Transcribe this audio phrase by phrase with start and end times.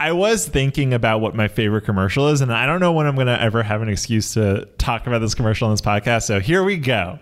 [0.00, 3.16] I was thinking about what my favorite commercial is, and I don't know when I'm
[3.16, 6.22] going to ever have an excuse to talk about this commercial on this podcast.
[6.22, 7.18] So here we go.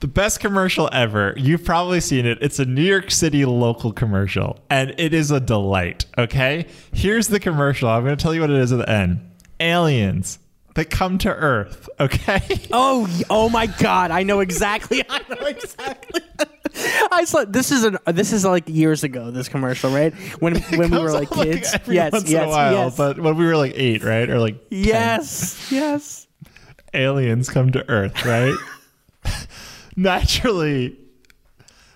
[0.00, 1.34] The best commercial ever.
[1.36, 2.38] You've probably seen it.
[2.40, 6.04] It's a New York City local commercial, and it is a delight.
[6.18, 6.66] Okay?
[6.92, 7.88] Here's the commercial.
[7.88, 9.30] I'm going to tell you what it is at the end
[9.60, 10.40] aliens
[10.74, 11.88] that come to Earth.
[12.00, 12.40] Okay?
[12.72, 14.10] Oh, oh my God!
[14.10, 15.04] I know exactly.
[15.08, 16.22] I know exactly.
[17.10, 19.30] I saw this is an this is like years ago.
[19.30, 20.12] This commercial, right?
[20.40, 21.72] When when we were like kids.
[21.72, 24.28] every yes, once yes, in a while, yes, but when we were like eight, right?
[24.28, 26.26] Or like 10, yes, yes.
[26.92, 28.56] aliens come to Earth, right?
[29.96, 30.96] Naturally,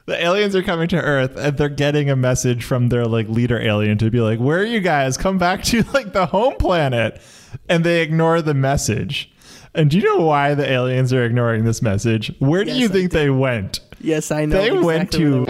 [0.06, 3.60] the aliens are coming to Earth and they're getting a message from their like leader
[3.60, 5.16] alien to be like, "Where are you guys?
[5.16, 7.20] Come back to like the home planet."
[7.68, 9.32] And they ignore the message.
[9.78, 12.32] And do you know why the aliens are ignoring this message?
[12.40, 13.78] Where do Yes, you I think they went?
[14.00, 14.60] Yes, I know.
[14.60, 15.46] They went to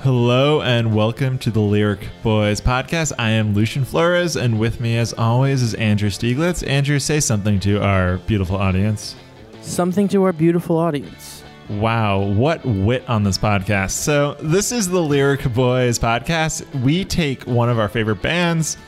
[0.00, 3.12] Hello and welcome to the Lyric Boys podcast.
[3.18, 6.66] I am Lucian Flores, and with me, as always, is Andrew Stieglitz.
[6.66, 9.14] Andrew, say something to our beautiful audience.
[9.60, 11.37] something to our beautiful audience.
[11.68, 13.90] Wow, what wit on this podcast.
[13.90, 16.64] So, this is the Lyric Boys podcast.
[16.82, 18.78] We take one of our favorite bands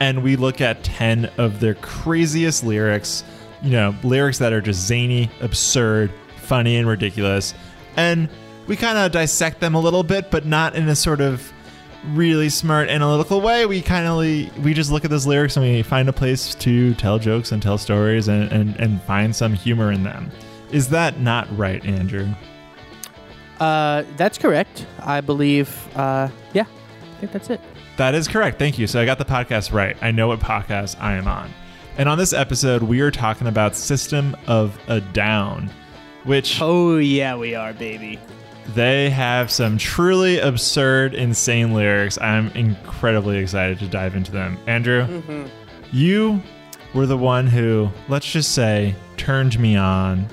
[0.00, 3.24] and we look at 10 of their craziest lyrics,
[3.62, 7.52] you know, lyrics that are just zany, absurd, funny, and ridiculous.
[7.96, 8.26] And
[8.66, 11.52] we kind of dissect them a little bit, but not in a sort of
[12.12, 13.66] really smart analytical way.
[13.66, 16.94] We kind of we just look at those lyrics and we find a place to
[16.94, 20.30] tell jokes and tell stories and, and, and find some humor in them.
[20.72, 22.28] Is that not right, Andrew?
[23.58, 24.86] Uh, that's correct.
[25.00, 25.68] I believe.
[25.96, 27.60] Uh, yeah, I think that's it.
[27.96, 28.58] That is correct.
[28.58, 28.86] Thank you.
[28.86, 29.96] So I got the podcast right.
[30.00, 31.50] I know what podcast I am on.
[31.98, 35.70] And on this episode, we are talking about System of a Down,
[36.24, 38.18] which Oh yeah, we are, baby.
[38.74, 42.18] they have some truly absurd, insane lyrics.
[42.18, 44.56] I'm incredibly excited to dive into them.
[44.66, 45.22] Andrew,
[45.92, 46.40] you
[46.94, 50.26] were the one who, let's just say, turned me on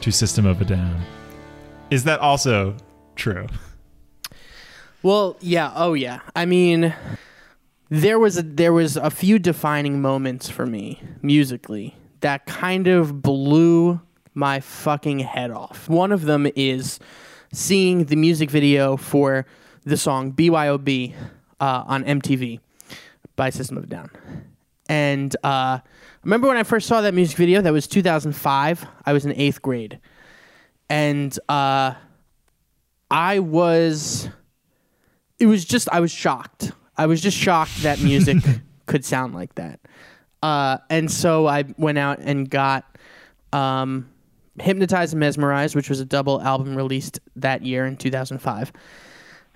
[0.00, 1.02] to System of a Down.
[1.90, 2.76] Is that also
[3.16, 3.46] true?
[5.02, 5.72] Well, yeah.
[5.74, 6.20] Oh, yeah.
[6.36, 6.94] I mean,
[7.88, 13.22] there was a, there was a few defining moments for me musically that kind of
[13.22, 14.00] blew
[14.34, 15.88] my fucking head off.
[15.88, 17.00] One of them is
[17.52, 19.46] seeing the music video for
[19.84, 21.14] the song BYOB
[21.60, 22.60] uh, on MTV
[23.36, 24.10] by System of a Down.
[24.88, 25.80] And uh,
[26.24, 27.60] remember when I first saw that music video?
[27.60, 28.86] That was 2005.
[29.04, 30.00] I was in eighth grade.
[30.88, 31.94] And uh,
[33.10, 34.28] I was
[35.38, 36.72] it was just I was shocked.
[36.96, 38.38] I was just shocked that music
[38.86, 39.80] could sound like that.
[40.42, 42.98] Uh, and so I went out and got
[43.52, 44.08] um,
[44.58, 48.72] Hypnotized and Mesmerized, which was a double album released that year in 2005.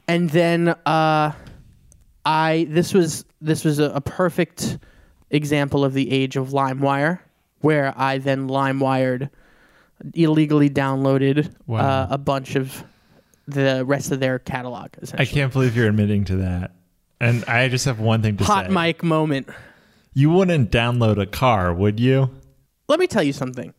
[0.09, 1.33] And then uh,
[2.25, 4.79] I this was this was a, a perfect
[5.34, 7.21] example of the age of LimeWire,
[7.61, 9.31] where I then LimeWired
[10.15, 11.78] illegally downloaded Wow.
[11.78, 12.84] uh, a bunch of
[13.47, 14.89] the rest of their catalog.
[15.17, 16.72] I can't believe you're admitting to that.
[17.21, 18.72] And I just have one thing to Hot say.
[18.72, 19.49] mic moment.
[20.15, 22.31] You wouldn't download a car, would you?
[22.89, 23.72] Let me tell you something.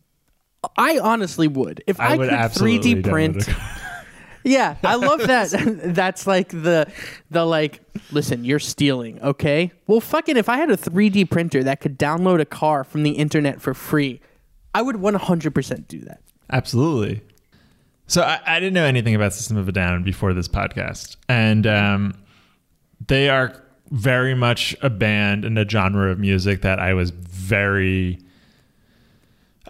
[0.78, 3.50] I honestly would if I, I would could 3D download print.
[4.46, 5.50] Yeah, I love that.
[5.96, 6.90] That's like the
[7.32, 7.82] the like.
[8.12, 9.72] Listen, you're stealing, okay?
[9.88, 13.12] Well, fucking, if I had a 3D printer that could download a car from the
[13.12, 14.22] internet for free,
[14.76, 16.22] I would 100% do that.
[16.52, 17.22] Absolutely.
[18.06, 21.66] So I, I didn't know anything about System of a Down before this podcast, and
[21.66, 22.14] um,
[23.08, 28.20] they are very much a band and a genre of music that I was very.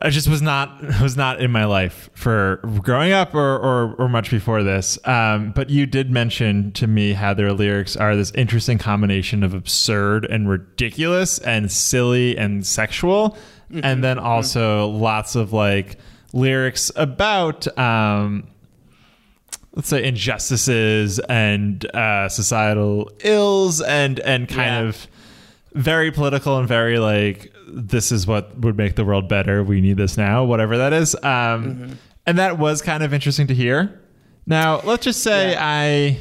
[0.01, 4.09] I just was not was not in my life for growing up or or, or
[4.09, 4.97] much before this.
[5.07, 9.53] Um, but you did mention to me how their lyrics are this interesting combination of
[9.53, 13.37] absurd and ridiculous and silly and sexual,
[13.81, 15.97] and then also lots of like
[16.33, 18.47] lyrics about um,
[19.75, 24.89] let's say injustices and uh, societal ills and and kind Yeah.
[24.89, 25.07] of
[25.73, 29.97] very political and very like this is what would make the world better we need
[29.97, 33.99] this now whatever that is um and that was kind of interesting to hear
[34.45, 35.65] now let's just say Yeah.
[35.65, 36.17] i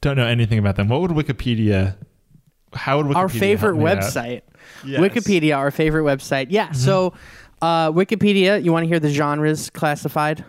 [0.00, 1.96] don't know anything about them what would wikipedia
[2.72, 3.98] how would wikipedia our favorite help me out?
[3.98, 4.42] website,
[4.84, 5.00] Yes.
[5.00, 6.46] Wikipedia, our favorite website.
[6.50, 6.70] Yeah.
[6.72, 7.12] So,
[7.60, 8.62] uh, Wikipedia.
[8.62, 10.44] You want to hear the genres classified?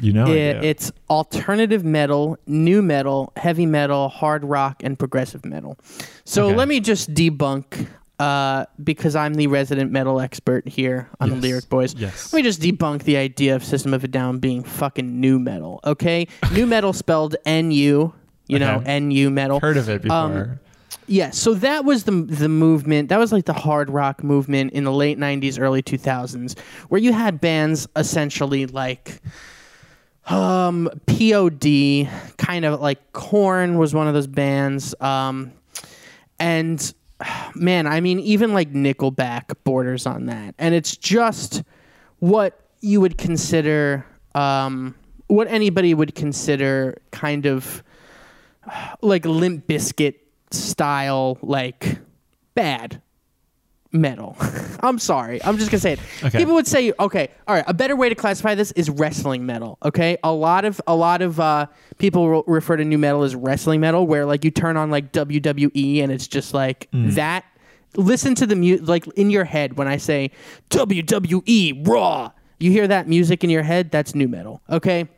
[0.00, 5.78] you know It- it's alternative metal, nu metal, heavy metal, hard rock, and progressive metal.
[6.24, 6.56] So Okay.
[6.56, 7.86] let me just debunk
[8.18, 11.94] uh, because I'm the resident metal expert here on the Lyric Boys.
[11.94, 12.32] Yes.
[12.32, 15.80] Let me just debunk the idea of System of a Down being fucking nu metal.
[15.84, 18.14] Okay, nu metal spelled N U.
[18.46, 19.58] You know, N U metal.
[19.58, 20.16] Heard of it before.
[20.16, 20.60] Um,
[21.06, 23.08] Yeah, so that was the the movement.
[23.08, 26.58] That was like the hard rock movement in the late '90s, early 2000s,
[26.88, 29.20] where you had bands essentially like
[30.26, 32.08] um, POD,
[32.38, 35.52] kind of like Korn was one of those bands, um,
[36.38, 36.94] and
[37.54, 41.62] man, I mean, even like Nickelback borders on that, and it's just
[42.18, 44.94] what you would consider, um,
[45.28, 47.82] what anybody would consider, kind of
[49.02, 50.14] like Limp Bizkit
[50.50, 51.98] style, like
[52.54, 53.00] bad
[53.94, 54.36] metal.
[54.80, 55.42] I'm sorry.
[55.44, 56.00] I'm just gonna say it.
[56.22, 56.38] Okay.
[56.38, 57.64] People would say, okay, all right.
[57.66, 59.78] A better way to classify this is wrestling metal.
[59.84, 61.66] Okay, a lot of a lot of uh,
[61.98, 65.12] people re- refer to nu metal as wrestling metal, where like you turn on like
[65.12, 67.44] WWE and it's just like that.
[67.96, 70.32] Listen to the music like in your head when I say
[70.70, 72.32] WWE Raw.
[72.58, 73.90] You hear that music in your head?
[73.90, 74.60] That's nu metal.
[74.68, 75.08] Okay.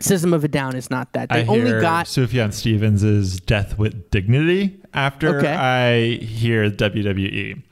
[0.00, 1.28] System of a Down is not that.
[1.30, 5.52] They I only hear got Sufjan Stevens' "Death with Dignity" after Okay.
[5.54, 7.62] I hear WWE.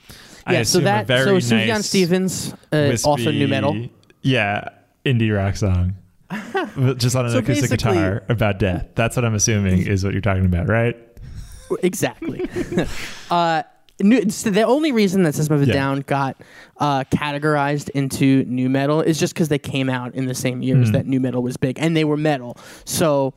[0.49, 0.63] Yeah.
[0.65, 3.87] So that so Sufjan nice, Stevens uh, also nu metal.
[4.23, 4.69] Yeah,
[5.05, 5.95] indie rock song.
[6.97, 8.87] Just on an So acoustic guitar about death.
[8.95, 10.97] That's what I'm assuming is what you're talking about, right?
[11.83, 12.49] exactly.
[13.31, 13.63] uh,
[14.01, 15.75] new, so the only reason that System of a Yeah.
[15.75, 16.41] Down got
[16.79, 20.89] uh, categorized into nu metal is just because they came out in the same years
[20.89, 20.93] Hmm.
[20.95, 22.57] that nu metal was big, and they were metal.
[22.85, 23.35] So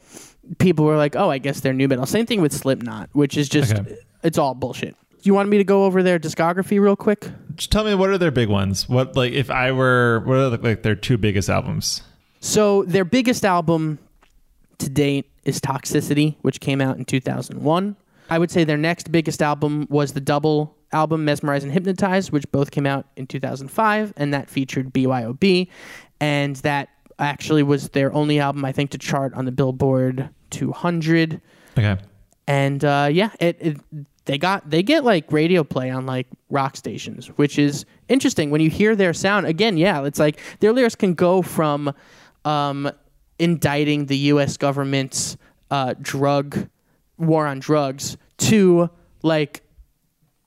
[0.59, 3.49] people were like, "Oh, I guess they're nu metal." Same thing with Slipknot, which is
[3.49, 3.97] just Okay.
[4.23, 4.95] it's all bullshit.
[5.25, 7.27] You want me to go over their discography real quick?
[7.55, 8.87] Just tell me what are their big ones?
[8.87, 12.03] What like if I were what are like their two biggest albums?
[12.41, 13.97] So their biggest album
[14.77, 17.95] to date is Toxicity, which came out in 2001.
[18.29, 22.49] I would say their next biggest album was the double album Mesmerize and Hypnotize, which
[22.51, 25.67] both came out in 2005, and that featured BYOB,
[26.19, 31.41] and that actually was their only album I think to chart on the Billboard 200.
[31.77, 31.97] Okay.
[32.47, 33.77] And uh, yeah, it, it
[34.25, 38.61] they got they get like radio play on like rock stations, which is interesting when
[38.61, 39.45] you hear their sound.
[39.45, 41.93] Again, yeah, it's like their lyrics can go from
[42.43, 42.91] um,
[43.39, 44.57] indicting the U.S.
[44.57, 45.37] government's
[45.71, 46.67] uh, drug
[47.17, 48.89] war on drugs to
[49.21, 49.61] like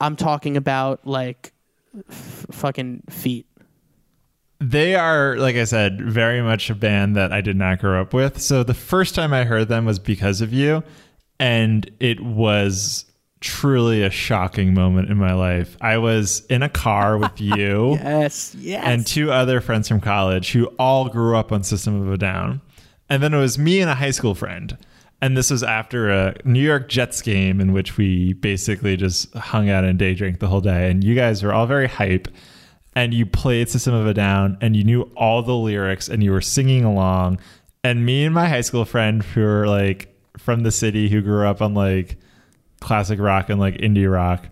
[0.01, 1.53] I'm talking about like
[2.09, 3.47] f- fucking feet.
[4.61, 8.13] They are, like I said, very much a band that I did not grow up
[8.13, 8.41] with.
[8.41, 10.83] So the first time I heard them was because of you.
[11.39, 13.05] And it was
[13.41, 15.77] truly a shocking moment in my life.
[15.81, 18.83] I was in a car with you Yes, yes.
[18.85, 22.61] and two other friends from college who all grew up on System of a Down.
[23.09, 24.77] And then it was me and a high school friend.
[25.21, 29.69] And this was after a New York Jets game in which we basically just hung
[29.69, 30.91] out and day drank the whole day.
[30.91, 32.29] And you guys were all very hype.
[32.95, 36.33] And you played System of a Down and you knew all the lyrics and you
[36.33, 37.39] were singing along.
[37.85, 41.47] And me and my high school friend who were like from the city who grew
[41.47, 42.17] up on like
[42.81, 44.49] classic rock and like indie rock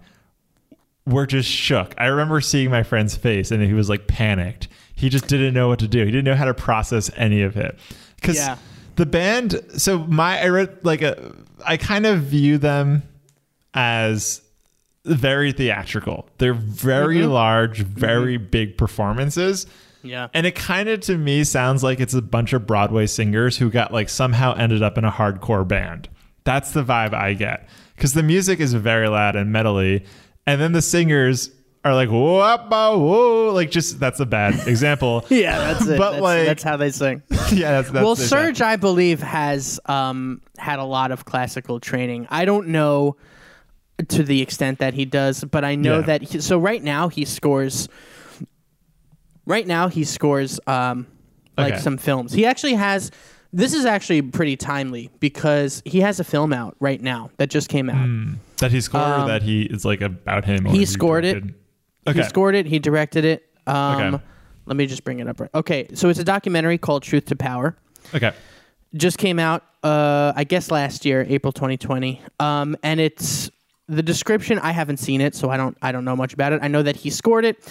[1.06, 1.94] were just shook.
[1.98, 4.68] I remember seeing my friend's face and he was like panicked.
[4.94, 6.04] He just didn't know what to do.
[6.04, 7.78] He didn't know how to process any of it.
[8.22, 8.56] Cuz Yeah.
[8.96, 11.32] the band so my I read like a
[11.64, 13.02] I kind of view them
[13.74, 14.42] as
[15.04, 16.28] very theatrical.
[16.38, 17.30] They're very mm-hmm.
[17.30, 18.00] large, mm-hmm.
[18.00, 19.66] very big performances.
[20.02, 20.28] yeah.
[20.34, 23.70] And it kind of to me sounds like it's a bunch of Broadway singers who
[23.70, 26.08] got like somehow ended up in a hardcore band.
[26.44, 27.68] That's the vibe I get.
[27.96, 30.06] Because the music is very loud and metally.
[30.46, 31.50] And then the singers
[31.84, 32.38] are like, whoa,
[32.68, 33.52] whoa.
[33.54, 35.24] Like, just that's a bad example.
[35.30, 35.98] Yeah, that's it.
[35.98, 37.22] But, that's, like- that's how they sing.
[37.52, 38.60] yeah, that's, that's well, Serj.
[38.60, 42.26] I believe, has um, had a lot of classical training.
[42.30, 43.16] I don't know
[44.08, 46.06] to the extent that he does, but I know Yeah.
[46.06, 46.22] that.
[46.22, 47.88] He, so right now he scores.
[49.46, 51.06] Right now he scores um,
[51.56, 51.82] like Okay.
[51.82, 52.32] some films.
[52.32, 53.10] He actually has.
[53.56, 57.70] This is actually pretty timely because he has a film out right now that just
[57.70, 58.06] came out.
[58.58, 60.66] That he scored or um, that he is like about him.
[60.66, 61.42] or he scored it.
[62.06, 62.20] Okay.
[62.20, 62.66] He scored it.
[62.66, 63.48] He directed it.
[63.66, 64.24] Um, Okay.
[64.66, 65.40] Let me just bring it up.
[65.40, 65.50] Right.
[65.54, 67.76] Okay, so it's a documentary called Truth to Power.
[68.14, 68.32] okay.
[68.94, 73.50] just came out uh i guess last year april 2020 um and it's
[73.88, 76.58] the description i haven't seen it so i don't i don't know much about it
[76.62, 77.62] i know that he scored it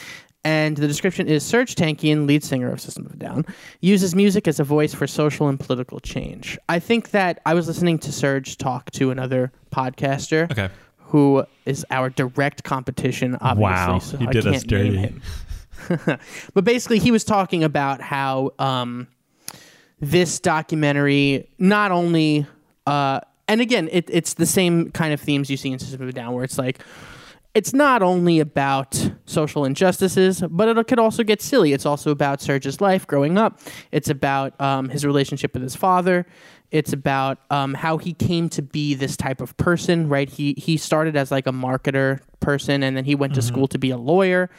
[0.45, 3.45] and the description is Serj Tankian, lead singer of System of a Down,
[3.81, 6.55] uses music as a voice for social and political change.
[6.69, 10.69] I think that I was listening to Serj talk to another podcaster Okay.
[10.99, 13.63] who is our direct competition, obviously.
[13.63, 15.15] Wow, so he I did us dirty.
[16.53, 19.07] but basically, he was talking about how um,
[19.99, 22.45] this documentary not only,
[22.85, 26.09] uh, and again, it, it's the same kind of themes you see in System of
[26.09, 26.79] a Down, where it's like
[27.55, 31.71] it's not only about social injustices, but it could also get silly.
[31.71, 33.61] It's also about Serj's life growing up.
[33.93, 36.25] It's about um, his relationship with his father.
[36.71, 40.29] It's about um, how he came to be this type of person, right?
[40.29, 43.77] He he started as like a marketer person, and then he went to school to
[43.77, 44.49] be a lawyer.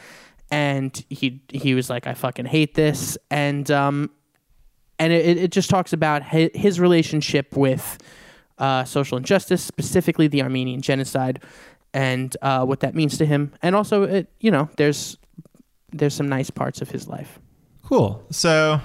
[0.50, 4.11] And he he was like, I fucking hate this, and um,
[4.99, 7.99] and it, it just talks about his relationship with
[8.59, 11.43] uh, social injustice, specifically the Armenian genocide,
[11.95, 13.53] and uh, what that means to him.
[13.63, 15.19] And also, it you know, there's
[15.93, 17.39] there's some nice parts of his life.
[17.83, 18.25] Cool.
[18.31, 18.81] So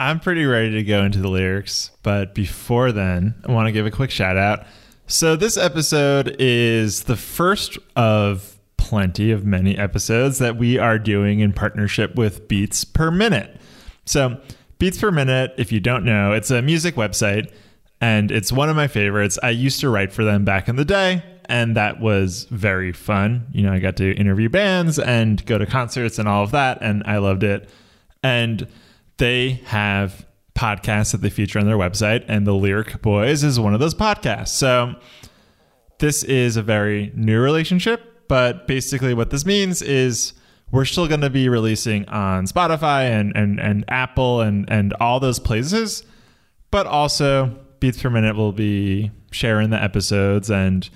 [0.00, 3.86] I'm pretty ready to go into the lyrics, but before then, I want to give
[3.86, 4.66] a quick shout out.
[5.06, 11.40] So this episode is the first of plenty of many episodes that we are doing
[11.40, 13.60] in partnership with Beats Per Minute.
[14.04, 14.40] So
[14.78, 17.52] Beats Per Minute, if you don't know, it's a music website
[18.04, 19.38] and it's one of my favorites.
[19.42, 23.46] I used to write for them back in the day and that was very fun.
[23.50, 26.78] You know, I got to interview bands and go to concerts and all of that
[26.82, 27.66] and I loved it.
[28.22, 28.68] And
[29.16, 33.74] they have podcasts that they feature on their website, and the Lyric Boys is one
[33.74, 34.48] of those podcasts.
[34.48, 34.94] So
[35.98, 40.34] this is a very new relationship, but basically what this means is
[40.70, 45.20] we're still going to be releasing on Spotify and and and Apple and and all
[45.20, 46.04] those places,
[46.70, 50.88] but also Beats per minute will be sharing the episodes and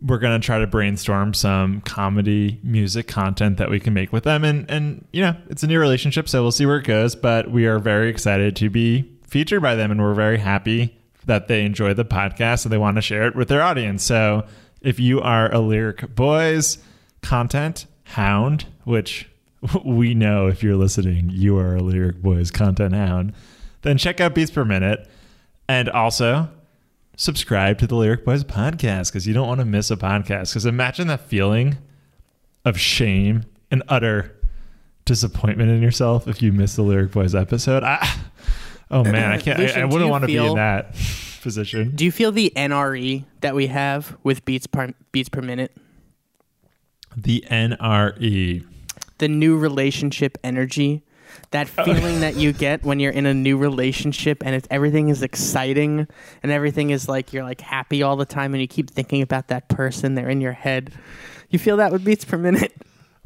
[0.00, 4.24] we're going to try to brainstorm some comedy music content that we can make with
[4.24, 4.44] them.
[4.44, 7.50] And and you know it's a new relationship so we'll see where it goes but
[7.50, 11.64] we are very excited to be featured by them and we're very happy that they
[11.64, 14.02] enjoy the podcast and they want to share it with their audience.
[14.02, 14.46] So
[14.80, 16.78] if you are a lyric boys
[17.22, 19.28] content hound which
[19.84, 23.32] we know if you're listening you are a lyric boys content hound
[23.82, 25.08] then check out beats per minute
[25.68, 26.48] and also
[27.16, 30.50] subscribe to the Lyric Boys podcast because you don't want to miss a podcast.
[30.50, 31.76] Because imagine that feeling
[32.64, 34.34] of shame and utter
[35.04, 37.82] disappointment in yourself if you miss the Lyric Boys episode.
[37.82, 38.06] I,
[38.90, 39.58] oh man, I can't.
[39.58, 40.94] Lucian, I, I wouldn't want to be in that
[41.42, 41.92] position.
[41.94, 45.76] Do you feel the NRE that we have with beats per beats per minute?
[47.16, 48.64] The NRE.
[49.18, 51.02] The new relationship energy,
[51.50, 51.84] that Oh.
[51.84, 56.06] feeling that you get when you're in a new relationship and it's everything is exciting
[56.42, 59.48] and everything is like you're like happy all the time and you keep thinking about
[59.48, 60.14] that person.
[60.14, 60.92] They're in your head.
[61.50, 62.72] You feel that with beats per minute?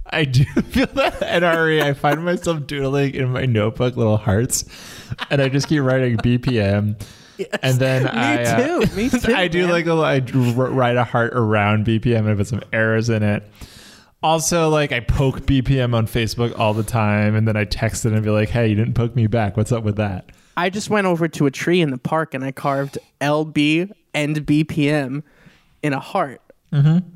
[0.06, 1.82] I do feel that NRE.
[1.82, 4.64] I find myself doodling in my notebook little hearts,
[5.30, 7.00] and I just keep writing BPM.
[7.62, 8.96] And then Me I, uh, too.
[8.96, 9.70] Me too, I do man.
[9.70, 10.18] like a I
[10.54, 13.42] write a heart around BPM and put some arrows in it.
[14.22, 18.12] Also, like I poke BPM on Facebook all the time, and then I text it
[18.12, 19.56] and be like, "Hey, you didn't poke me back.
[19.56, 22.44] What's up with that?" I just went over to a tree in the park and
[22.44, 25.22] I carved LB and BPM
[25.82, 26.40] in a heart.
[26.72, 27.08] Mm-hmm.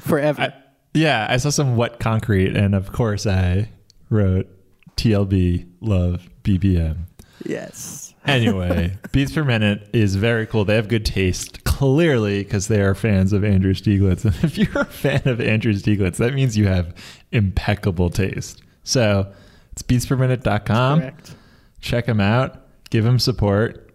[0.00, 0.40] Forever.
[0.42, 0.52] I,
[0.94, 3.68] yeah, I saw some wet concrete, and of course, I
[4.08, 4.48] wrote
[4.96, 6.98] TLB love BPM.
[7.44, 8.06] yes.
[8.26, 10.66] Anyway, Beats Per Minute is very cool.
[10.66, 14.22] They have good taste, clearly, because they are fans of Andrew Stieglitz.
[14.26, 16.94] And if you're a fan of Andrew Stieglitz, that means you have
[17.32, 18.60] impeccable taste.
[18.82, 19.32] So
[19.72, 21.00] it's beatsperminute.com.
[21.00, 21.34] Correct.
[21.80, 23.94] Check him out, give him support,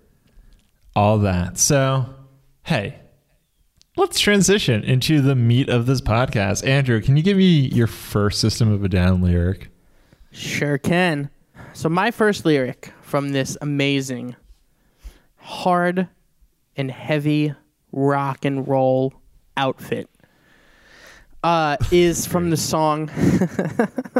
[0.95, 1.59] all that.
[1.59, 2.09] So,
[2.63, 2.97] hey,
[3.97, 6.65] let's transition into the meat of this podcast.
[6.65, 9.69] Andrew, can you give me your first System of a Down lyric?
[10.31, 11.29] Sure can.
[11.73, 14.35] So my first lyric from this amazing,
[15.35, 16.07] hard
[16.75, 17.53] and heavy
[17.95, 19.13] rock and roll
[19.57, 20.09] outfit
[21.43, 23.09] uh, is from the song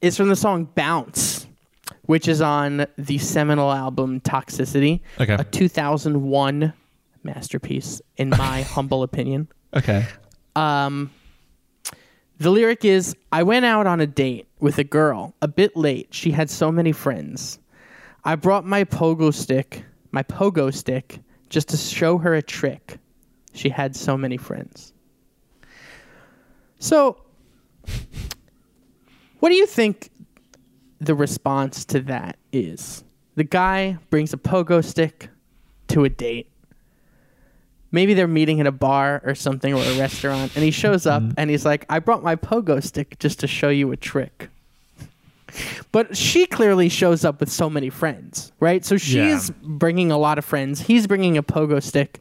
[0.00, 1.46] is from the song Bounce,
[2.02, 5.34] which is on the seminal album Toxicity, Okay.
[5.34, 6.72] a 2001
[7.22, 9.48] masterpiece in my humble opinion.
[9.74, 10.06] Okay.
[10.56, 11.10] Um,
[12.38, 16.08] the lyric is I went out on a date with a girl a bit late.
[16.12, 17.58] She had so many friends.
[18.24, 21.20] I brought my pogo stick, my pogo stick,
[21.50, 22.98] just to show her a trick.
[23.52, 24.92] She had so many friends.
[26.78, 27.20] So,
[29.40, 30.10] what do you think
[31.00, 33.04] the response to that is?
[33.34, 35.28] The guy brings a pogo stick
[35.88, 36.50] to a date
[37.92, 41.22] maybe they're meeting at a bar or something or a restaurant and he shows up
[41.22, 41.34] mm-hmm.
[41.36, 44.48] and he's like i brought my pogo stick just to show you a trick
[45.92, 49.54] but she clearly shows up with so many friends right so she's Yeah.
[49.62, 52.18] bringing a lot of friends he's bringing a pogo stick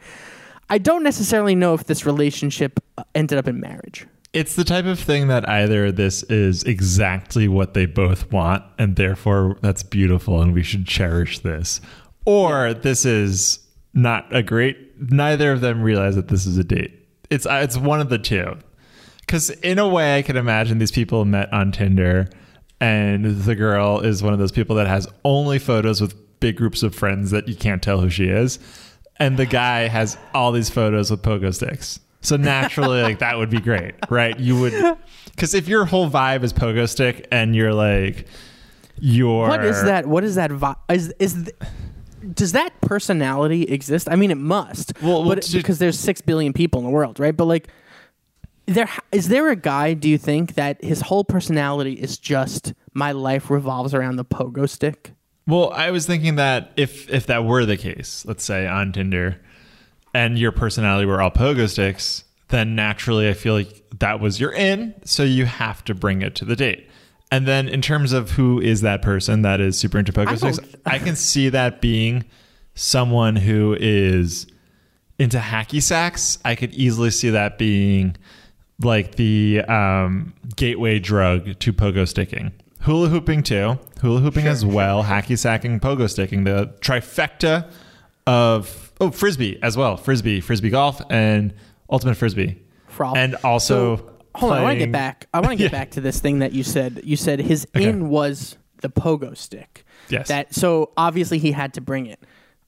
[0.69, 4.85] i don't necessarily know if this relationship uh, ended up in marriage It's the type
[4.85, 10.39] of thing that either this is exactly what they both want, and therefore that's beautiful,
[10.41, 11.81] and we should cherish this,
[12.25, 13.57] or this is
[13.95, 14.77] not a great.
[15.11, 16.93] Neither of them realize that this is a date.
[17.31, 18.57] It's uh, it's one of the two.
[19.21, 22.29] because in a way, I can imagine these people met on Tinder,
[22.79, 26.83] and the girl is one of those people that has only photos with big groups
[26.83, 28.59] of friends that you can't tell who she is,
[29.17, 31.99] and the guy has all these photos with pogo sticks.
[32.21, 34.37] So naturally, like that would be great, right?
[34.39, 34.97] You would,
[35.31, 38.27] because if your whole vibe is pogo stick, and you're like,
[38.99, 40.05] you're What is that?
[40.05, 40.51] What is that?
[40.51, 41.55] Vi- is is th-
[42.33, 44.09] does that personality exist?
[44.11, 44.93] I mean, it must.
[45.01, 47.35] Well, well, but to- because there's six billion people in the world, right?
[47.35, 47.69] But like,
[48.75, 49.93] there is there a guy?
[49.93, 54.67] Do you think that his whole personality is just my life revolves around the pogo
[54.67, 55.11] stick?
[55.47, 59.39] Well, I was thinking that if if that were the case, let's say on Tinder,
[60.13, 64.53] and your personality were all pogo sticks, then naturally I feel like that was your
[64.53, 66.87] in, so you have to bring it to the date.
[67.31, 70.35] And then in terms of who is that person that is super into pogo I
[70.35, 72.25] sticks, I can see that being
[72.75, 74.47] someone who is
[75.19, 76.39] into hacky sacks.
[76.45, 78.15] I could easily see that being
[78.81, 82.51] like the um, gateway drug to pogo sticking.
[82.81, 83.77] Hula hooping too.
[84.01, 85.03] Hula hooping as well.
[85.03, 86.45] Hacky sacking, pogo sticking.
[86.45, 87.69] The trifecta
[88.25, 89.97] of oh frisbee as well.
[89.97, 91.53] Frisbee, frisbee golf, and
[91.89, 92.61] ultimate frisbee.
[92.89, 93.15] Frolf.
[93.17, 95.27] And also, So, hold on, I want to get back.
[95.33, 95.79] I want to get Yeah.
[95.79, 97.01] back to this thing that you said.
[97.03, 97.87] You said his Okay.
[97.87, 99.85] in was the pogo stick.
[100.09, 100.27] Yes.
[100.29, 102.19] That so obviously he had to bring it.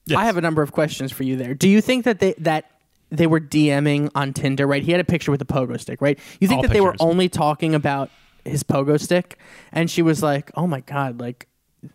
[0.04, 0.18] Yes.
[0.18, 1.54] I have a number of questions for you there.
[1.54, 2.66] Do you think that they that
[3.12, 4.82] they were DMing on Tinder, right?
[4.82, 6.18] He had a picture with a pogo stick, right?
[6.40, 7.06] You think All that they were pictures.
[7.06, 8.10] only talking about
[8.44, 9.38] his pogo stick,
[9.70, 11.46] and she was like, "Oh my god, like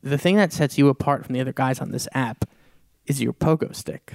[0.04, 2.46] the thing that sets you apart from the other guys on this app
[3.06, 4.14] is your pogo stick."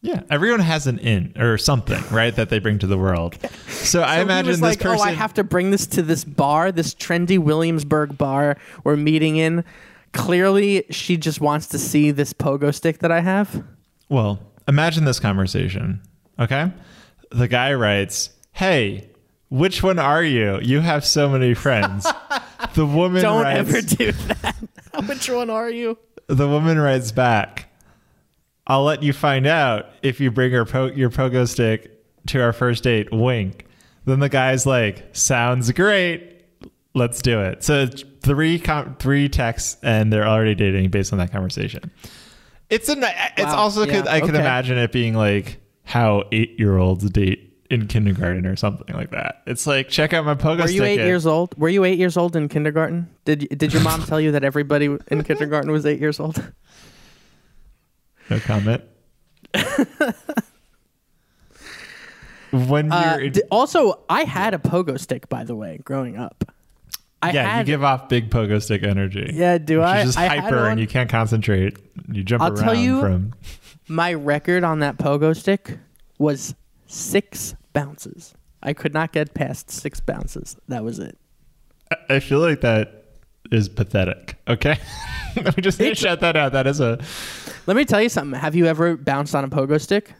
[0.00, 3.36] Yeah, everyone has an in or something, right, that they bring to the world.
[3.68, 4.98] So, I So imagine he was this like, person.
[5.00, 9.36] "Oh, I have to bring this to this bar, this trendy Williamsburg bar we're meeting
[9.36, 9.64] in."
[10.12, 13.64] Clearly, she just wants to see this pogo stick that I have.
[14.08, 16.00] Well, imagine this conversation.
[16.38, 16.70] Okay.
[17.30, 19.08] The guy writes, Hey,
[19.48, 20.58] which one are you?
[20.62, 22.06] You have so many friends.
[22.74, 24.56] the woman Don't writes, ever do that.
[25.08, 25.98] Which one are you?
[26.28, 27.68] the woman writes back,
[28.66, 31.90] I'll let you find out if you bring her po- your pogo stick
[32.28, 33.12] to our first date.
[33.12, 33.66] Wink.
[34.06, 36.42] Then the guy's like, Sounds great.
[36.94, 37.62] Let's do it.
[37.64, 37.86] So
[38.22, 41.90] three com- three texts, and they're already dating based on that conversation.
[42.70, 42.92] It's a.
[43.36, 43.56] It's Wow.
[43.56, 44.38] also Yeah, could I could okay.
[44.40, 49.42] imagine it being like how eight year olds date in kindergarten or something like that.
[49.46, 51.56] It's like check out my pogo Were you eight years old?
[51.58, 53.08] Were you eight years old in kindergarten?
[53.24, 56.42] Did did your mom tell you that everybody in kindergarten was eight years old?
[58.30, 58.82] No comment.
[62.52, 66.16] when Uh, you're in- d- also, I had a pogo stick, by the way, growing
[66.16, 66.50] up.
[67.22, 69.30] I yeah, you give off big pogo stick energy.
[69.32, 70.00] Yeah, do I?
[70.00, 71.78] is just I hyper and you can't concentrate.
[72.10, 73.34] You jump I'll around you- from.
[73.88, 75.78] My record on that pogo stick
[76.18, 76.54] was
[76.86, 78.34] six bounces.
[78.62, 80.56] I could not get past six bounces.
[80.68, 81.18] That was it.
[82.08, 83.04] I- feel like that
[83.52, 84.36] is pathetic.
[84.48, 84.78] Okay,
[85.36, 86.52] let me just It's- shout that out.
[86.52, 86.98] That is a.
[87.66, 88.38] Let me tell you something.
[88.40, 90.12] Have you ever bounced on a pogo stick?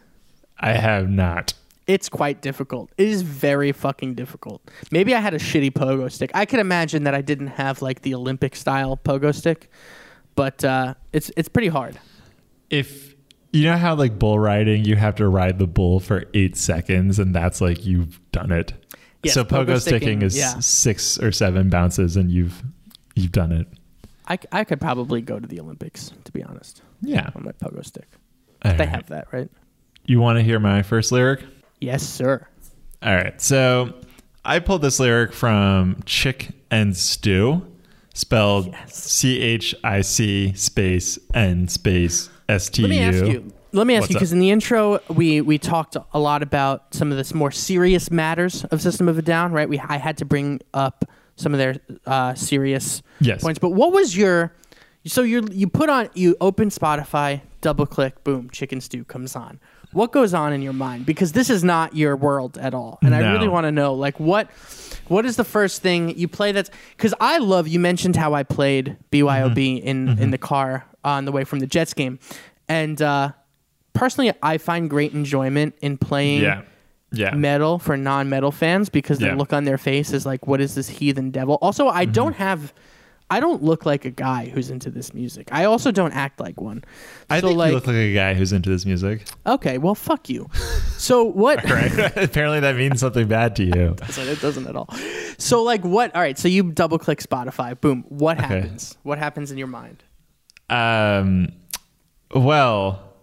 [0.59, 1.53] I have not.
[1.87, 2.91] It's quite difficult.
[2.97, 4.61] It is very fucking difficult.
[4.91, 6.31] Maybe I had a shitty pogo stick.
[6.33, 9.69] I could imagine that I didn't have like the Olympic style pogo stick,
[10.35, 11.99] but uh, it's it's pretty hard.
[12.69, 13.14] If
[13.55, 17.19] you know how like bull riding, you have to ride the bull for eight seconds,
[17.19, 18.73] and that's like you've done it.
[19.23, 20.59] Yes, so pogo pogo, sticking, sticking is yeah.
[20.59, 22.61] six or seven bounces, and you've
[23.15, 23.67] you've done it.
[24.27, 27.85] I, I could probably go to the Olympics to be honest Yeah, on my pogo
[27.85, 28.07] stick.
[28.63, 28.89] All They right.
[28.89, 29.49] have that, right?
[30.05, 31.43] You want to hear my first lyric?
[31.79, 32.47] Yes, sir.
[33.03, 33.39] All right.
[33.39, 33.93] So
[34.43, 37.65] I pulled this lyric from Chic N Stu,
[38.13, 38.75] spelled.
[38.87, 42.87] C H I C space N space S T U.
[42.87, 43.53] Let me ask you.
[43.71, 46.93] Let me ask What's you because in the intro we we talked a lot about
[46.93, 49.67] some of the more serious matters of System of a Down, right?
[49.67, 51.05] We I had to bring up
[51.35, 53.41] some of their uh, serious Yes.
[53.41, 53.59] points.
[53.59, 54.53] But what was your
[55.05, 59.59] so you you put on you open Spotify, double click, boom, chicken stew comes on.
[59.91, 61.05] What goes on in your mind?
[61.05, 64.19] Because this is not your world at all, and I really want to know like
[64.19, 64.49] what
[65.07, 68.43] what is the first thing you play that's because I love you mentioned how I
[68.43, 69.87] played BYOB Mm-hmm.
[69.87, 72.19] in in the car on the way from the Jets game,
[72.67, 73.31] and uh,
[73.93, 76.63] personally I find great enjoyment in playing Yeah.
[77.11, 77.33] Yeah.
[77.35, 79.35] metal for non-metal fans because the Yeah.
[79.35, 81.97] look on their face is like, "What is this heathen devil?" Also, Mm-hmm.
[81.97, 82.73] I don't have,
[83.29, 85.47] I don't look like a guy who's into this music.
[85.51, 86.83] I also don't act like one.
[87.29, 89.27] I so think like, you look like a guy who's into this music.
[89.47, 90.49] okay, well, fuck you.
[90.97, 91.63] So what?
[91.69, 91.91] Right.
[92.17, 93.95] Apparently that means something bad to you.
[94.09, 94.89] So it doesn't at all.
[95.37, 96.13] So like, what?
[96.15, 96.37] All right.
[96.37, 97.79] So you double click Spotify.
[97.79, 98.03] Boom.
[98.09, 98.47] What Okay.
[98.47, 98.97] happens?
[99.03, 100.03] What happens in your mind?
[100.69, 101.51] Um,
[102.33, 103.13] well,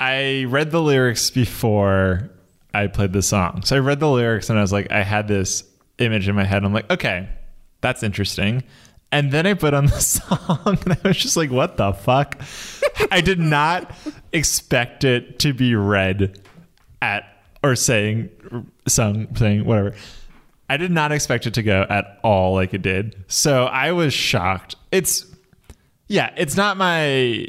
[0.00, 2.30] I read the lyrics before
[2.72, 3.62] I played the song.
[3.64, 5.64] So I read the lyrics and I was like, I had this
[5.98, 6.64] image in my head.
[6.64, 7.28] I'm like, okay,
[7.80, 8.64] that's interesting.
[9.12, 12.40] And then I put on the song and I was just like, what the fuck?
[13.10, 13.94] I did not
[14.32, 16.40] expect it to be read
[17.00, 17.24] at
[17.62, 18.30] or saying
[18.86, 19.94] sung saying whatever.
[20.68, 23.24] I did not expect it to go at all like it did.
[23.28, 24.74] So I was shocked.
[24.90, 25.26] It's
[26.08, 27.46] yeah, it's not my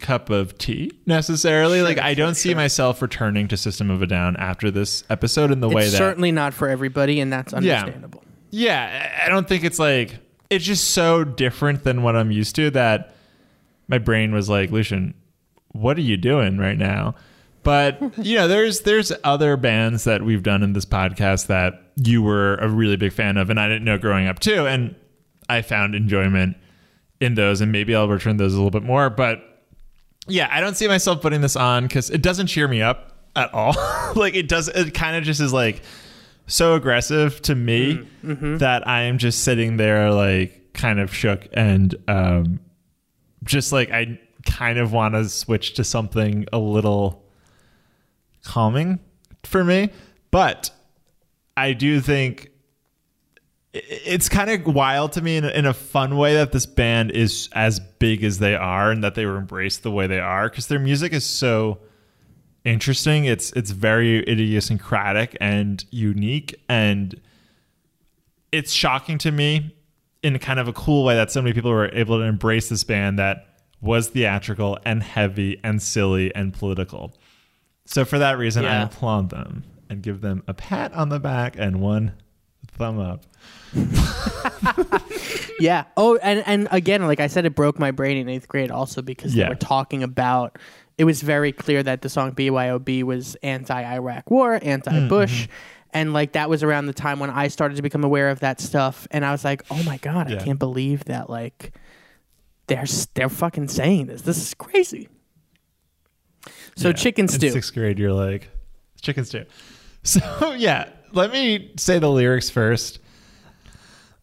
[0.00, 1.82] cup of tea necessarily.
[1.82, 5.60] like I don't see myself returning to System of a Down after this episode in
[5.60, 8.24] the way that certainly not for everybody, and that's understandable.
[8.50, 10.18] yeah, I I don't think it's like
[10.50, 13.14] it's just so different than what I'm used to that
[13.88, 15.14] my brain was like, Lucian,
[15.72, 17.14] what are you doing right now?
[17.62, 22.22] But you know, there's there's other bands that we've done in this podcast that you
[22.22, 24.94] were a really big fan of, and I didn't know growing up too, and
[25.50, 26.56] I found enjoyment
[27.20, 29.10] in those, and maybe I'll return those a little bit more.
[29.10, 29.42] But
[30.26, 33.52] yeah, I don't see myself putting this on because it doesn't cheer me up at
[33.52, 33.74] all.
[34.16, 35.82] like it does, it kind of just is like
[36.46, 41.94] so aggressive to me that I am just sitting there like kind of shook and
[42.08, 42.60] um,
[43.44, 47.24] just like I kind of want to switch to something a little
[48.44, 49.00] calming
[49.44, 49.90] for me.
[50.30, 50.70] But
[51.56, 52.50] I do think
[53.72, 57.10] it's kind of wild to me in a, in a fun way that this band
[57.10, 60.48] is as big as they are and that they were embraced the way they are
[60.48, 61.78] because their music is so
[62.64, 63.26] interesting.
[63.26, 67.20] It's it's very idiosyncratic and unique, and
[68.52, 69.74] it's shocking to me
[70.22, 72.84] in kind of a cool way that so many people were able to embrace this
[72.84, 73.46] band that
[73.80, 77.14] was theatrical and heavy and silly and political.
[77.84, 81.54] So for that reason, I applaud them and give them a pat on the back
[81.56, 82.14] and one
[82.72, 83.22] thumb up.
[85.60, 85.84] Yeah.
[85.96, 89.02] Oh, and and again, like I said, it broke my brain in eighth grade also
[89.02, 89.44] because Yeah.
[89.44, 90.56] they were talking about.
[90.96, 95.52] It was very clear that the song BYOB was anti-Iraq war, anti-Bush, Mm-hmm.
[95.94, 98.60] and like that was around the time when I started to become aware of that
[98.60, 100.36] stuff, and I was like, oh my god, Yeah.
[100.36, 101.72] I can't believe that like
[102.68, 104.22] they're s- they're fucking saying this.
[104.22, 105.08] This is crazy.
[106.76, 106.94] So Yeah.
[106.94, 107.50] chicken In stew.
[107.50, 108.48] sixth grade, you're like
[109.00, 109.44] chicken stew.
[110.04, 112.98] So yeah, let me say the lyrics first.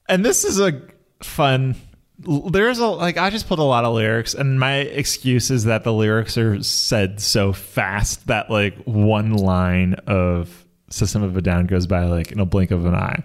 [0.08, 0.82] And this is a
[1.22, 1.76] fun.
[2.20, 5.84] There's a like I just pulled a lot of lyrics, and my excuse is that
[5.84, 11.66] the lyrics are said so fast that like one line of System of a Down
[11.66, 13.24] goes by like in a blink of an eye.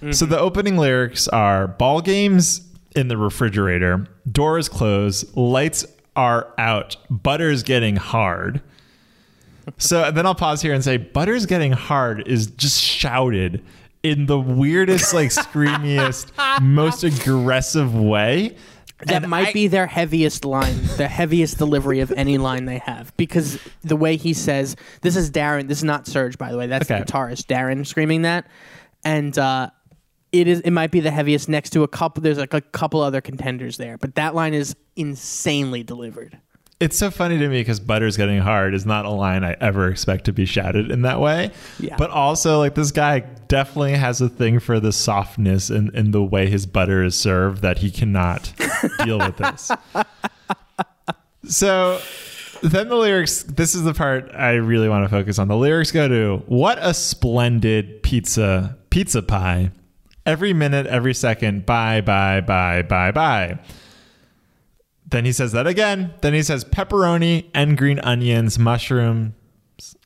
[0.00, 0.30] So mm-hmm.
[0.30, 5.84] the opening lyrics are ball games in the refrigerator, doors closed, lights
[6.16, 8.62] are out, butter's getting hard.
[9.78, 13.62] So and then I'll pause here and say butter's getting hard is just shouted
[14.02, 16.30] in the weirdest, like screamiest,
[16.62, 18.56] most aggressive way.
[19.06, 22.78] That And might I- be their heaviest line, the heaviest delivery of any line they
[22.78, 23.16] have.
[23.16, 26.66] Because the way he says, this is Daron, this is not Serj, by the way,
[26.66, 27.00] that's Okay.
[27.00, 28.46] the guitarist, Daron, screaming that.
[29.02, 29.70] And uh,
[30.32, 33.00] it is it might be the heaviest next to a couple there's like a couple
[33.00, 33.96] other contenders there.
[33.96, 36.38] But that line is insanely delivered.
[36.80, 39.88] It's so funny to me because butter's getting hard is not a line I ever
[39.88, 41.50] expect to be shouted in that way.
[41.78, 41.96] Yeah.
[41.98, 46.22] But also, like, this guy definitely has a thing for the softness in, in the
[46.22, 48.52] way his butter is served that he cannot
[49.04, 49.70] deal with this.
[51.44, 52.00] So
[52.62, 55.48] then the lyrics, this is the part I really want to focus on.
[55.48, 59.70] The lyrics go to What a splendid pizza, pizza pie.
[60.26, 63.58] Every minute, every second, bye, bye, bye, bye, bye.
[65.10, 66.14] Then he says that again.
[66.20, 69.34] Then he says pepperoni and green onions, mushrooms,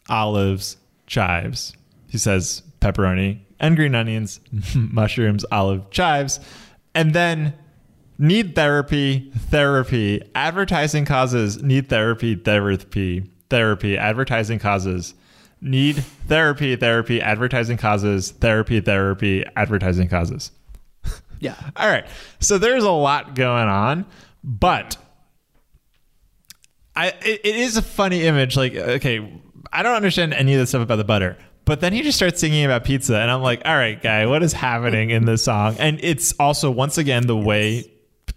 [0.08, 1.76] olives, chives.
[2.08, 4.40] He says pepperoni and green onions,
[4.74, 6.40] mushrooms, olive, chives.
[6.94, 7.54] And then
[8.18, 15.14] need therapy, therapy, advertising causes, need therapy, therapy, therapy, advertising causes,
[15.60, 15.96] need
[16.28, 20.50] therapy, therapy, advertising causes, therapy, therapy, advertising causes.
[21.40, 21.56] Yeah.
[21.76, 22.06] All right.
[22.40, 24.06] So there's a lot going on,
[24.44, 24.96] but
[26.94, 28.56] I it, it is a funny image.
[28.56, 29.40] Like, okay,
[29.72, 31.36] I don't understand any of the stuff about the butter.
[31.64, 34.42] But then he just starts singing about pizza, and I'm like, all right, guy, what
[34.42, 35.76] is happening in this song?
[35.78, 37.90] And it's also, once again, the way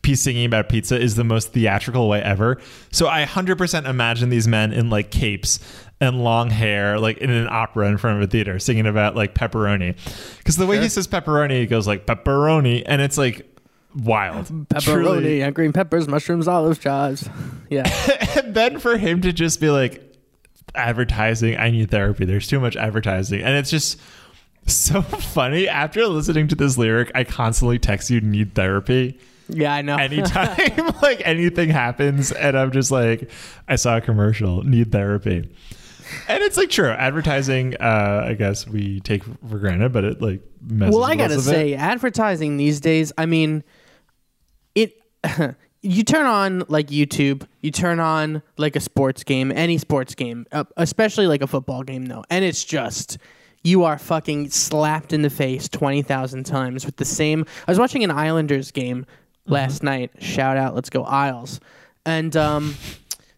[0.07, 2.61] he's singing about pizza is the most theatrical way ever.
[2.91, 5.59] So I 100% imagine these men in like capes
[5.99, 9.35] and long hair, like in an opera in front of a theater, singing about like
[9.35, 9.97] pepperoni.
[10.37, 13.56] Because the way he says pepperoni, he goes like pepperoni, and it's like
[14.03, 14.45] wild.
[14.69, 15.41] Pepperoni, Truly.
[15.41, 17.29] and green peppers, mushrooms, olives, chives.
[17.69, 17.83] Yeah.
[18.37, 20.03] and then for him to just be like
[20.75, 23.99] advertising i need therapy there's too much advertising and it's just
[24.67, 25.01] so
[25.33, 29.17] funny after listening to this lyric i constantly text you need therapy
[29.49, 29.95] Yeah, I know.
[29.95, 33.31] anytime like anything happens and i'm just like
[33.67, 35.49] i saw a commercial need therapy
[36.29, 37.75] and it's like true advertising.
[37.81, 41.37] Uh, I guess we take for granted, but it like messes well, I gotta a
[41.37, 41.43] bit.
[41.43, 43.11] say, advertising these days.
[43.17, 43.61] I mean,
[44.77, 45.55] it.
[45.81, 50.45] you turn on like YouTube, you turn on like a sports game, any sports game,
[50.51, 53.17] uh, especially like a football game, though, and it's just
[53.63, 57.45] you are fucking slapped in the face twenty thousand times with the same.
[57.67, 59.05] I was watching an Islanders game
[59.45, 60.11] last night.
[60.19, 61.59] Shout out, let's go Isles,
[62.05, 62.75] and um.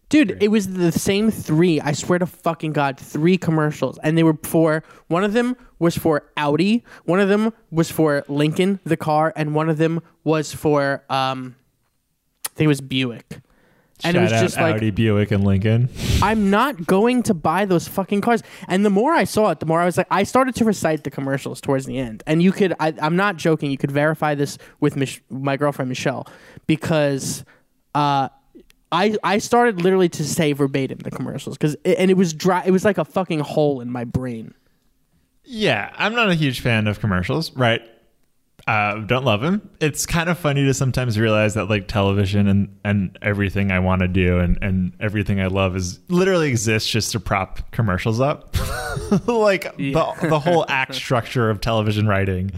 [0.09, 1.79] Dude, it was the same three.
[1.79, 3.99] I swear to fucking God, three commercials.
[3.99, 8.25] And they were for one of them was for Audi, one of them was for
[8.27, 11.55] Lincoln, the car, and one of them was for um
[12.47, 13.39] I think it was Buick.
[14.03, 15.89] And it was out just like Audi, Buick, and Lincoln.
[16.21, 18.41] I'm not going to buy those fucking cars.
[18.67, 21.03] And the more I saw it, the more I was like, I started to recite
[21.03, 22.23] the commercials towards the end.
[22.25, 25.89] And you could, I, I'm not joking, you could verify this with Mich- my girlfriend
[25.89, 26.27] Michelle
[26.65, 27.43] because
[27.93, 28.29] uh,
[28.91, 32.63] I I started literally to say verbatim the commercials because and it was dry.
[32.65, 34.53] It was like a fucking hole in my brain.
[35.43, 37.81] Yeah, I'm not a huge fan of commercials, right?
[38.67, 39.67] Uh, don't love them.
[39.79, 44.01] It's kind of funny to sometimes realize that like television and, and everything I want
[44.01, 48.55] to do and, and everything I love is literally exists just to prop commercials up.
[49.27, 52.51] like the, the whole act structure of television writing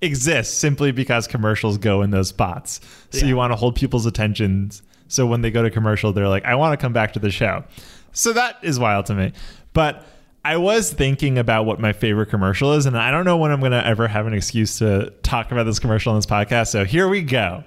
[0.00, 2.80] exists simply because commercials go in those spots.
[3.10, 3.26] So Yeah.
[3.26, 4.82] you want to hold people's attentions.
[5.12, 7.30] So when they go to commercial, they're like, I want to come back to the
[7.30, 7.64] show.
[8.12, 9.32] So that is wild to me.
[9.72, 10.06] But
[10.44, 13.60] I was thinking about what my favorite commercial is, and I don't know when I'm
[13.60, 16.68] going to ever have an excuse to talk about this commercial on this podcast.
[16.68, 17.62] So here we go.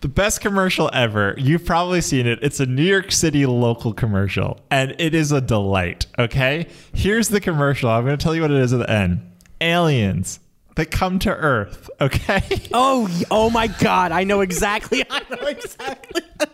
[0.00, 1.34] The best commercial ever.
[1.38, 2.38] You've probably seen it.
[2.42, 6.06] It's a New York City local commercial, and it is a delight.
[6.18, 6.66] Okay?
[6.94, 7.90] Here's the commercial.
[7.90, 9.20] I'm going to tell you what it is at the end
[9.60, 10.40] aliens
[10.76, 11.90] that come to Earth.
[12.00, 12.42] Okay?
[12.72, 14.12] Oh, oh my god!
[14.12, 15.04] I know exactly.
[15.10, 16.22] I know exactly.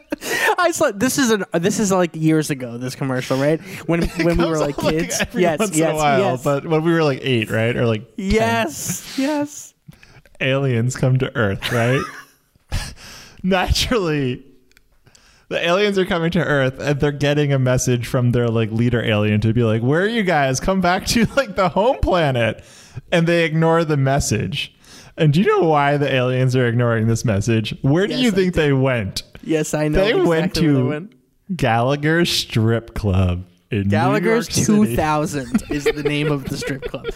[0.58, 2.76] I saw this is an this is like years ago.
[2.78, 3.60] This commercial, right?
[3.86, 5.18] When when we were like kids.
[5.20, 7.74] every yes, once yes, in a while, yes, but when we were like eight, right?
[7.76, 8.30] Or like 10.
[8.30, 9.74] yes, yes.
[10.40, 12.02] aliens come to Earth, right?
[13.42, 14.44] Naturally,
[15.48, 19.02] the aliens are coming to Earth and they're getting a message from their like leader
[19.02, 20.60] alien to be like, "Where are you guys?
[20.60, 22.62] Come back to like the home planet."
[23.12, 24.74] And they ignore the message.
[25.16, 27.74] And do you know why the aliens are ignoring this message?
[27.82, 29.22] Where do Yes, you think they went?
[29.42, 29.98] Yes, I know.
[29.98, 31.56] They exactly went to went.
[31.56, 34.96] Gallagher's Strip Club in Gallagher's New York City.
[34.96, 37.06] 2000 is the name of the strip club.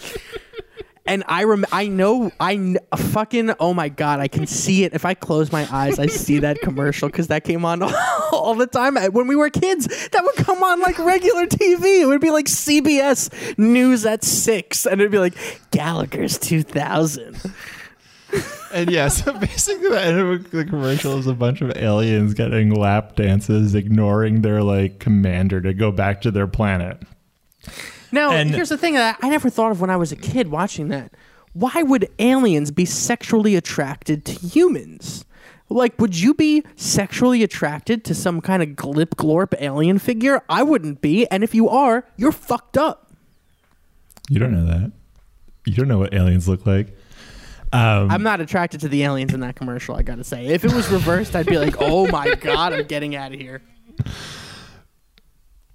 [1.07, 4.95] And I rem- I know I kn- fucking oh my god I can see it
[4.95, 7.83] if I close my eyes I see that commercial because that came on
[8.31, 12.07] all the time when we were kids that would come on like regular TV it
[12.07, 15.35] would be like CBS News at six and it'd be like
[15.69, 17.39] Gallagher's 2000
[18.73, 22.73] And yeah, so basically the end of the commercial is a bunch of aliens getting
[22.73, 27.01] lap dances, ignoring their like commander to go back to their planet.
[28.11, 30.49] Now, And- here's the thing that I never thought of when I was a kid
[30.49, 31.11] watching that.
[31.53, 35.23] Why would aliens be sexually attracted to humans?
[35.69, 40.43] Like, would you be sexually attracted to some kind of glip glorp alien figure?
[40.49, 41.25] I wouldn't be.
[41.31, 43.11] And if you are, you're fucked up.
[44.29, 44.91] You don't know that.
[45.65, 46.95] You don't know what aliens look like.
[47.75, 50.45] Um, I'm not attracted to the aliens in that commercial, I gotta say.
[50.47, 53.61] If it was reversed, I'd be like, oh my God, I'm getting out of here.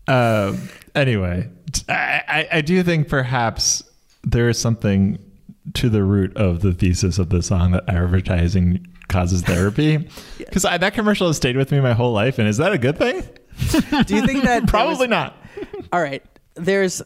[0.08, 1.48] um, anyway,
[1.88, 3.82] I do think perhaps
[4.24, 5.18] there is something
[5.74, 10.08] to the root of the thesis of the song that advertising causes therapy.
[10.38, 12.98] Because that commercial has stayed with me my whole life, and is that a good
[12.98, 13.20] thing?
[14.04, 14.42] Do you think that.
[14.44, 15.36] there was- Probably not.
[15.92, 17.02] all right there's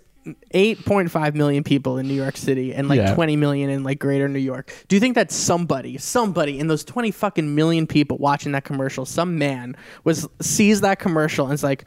[0.54, 3.14] 8.5 million people in new york city and like Yeah.
[3.14, 6.84] 20 million in like greater new york do you think that somebody somebody in those
[6.84, 11.62] 20 fucking million people watching that commercial some man was sees that commercial and is
[11.62, 11.84] like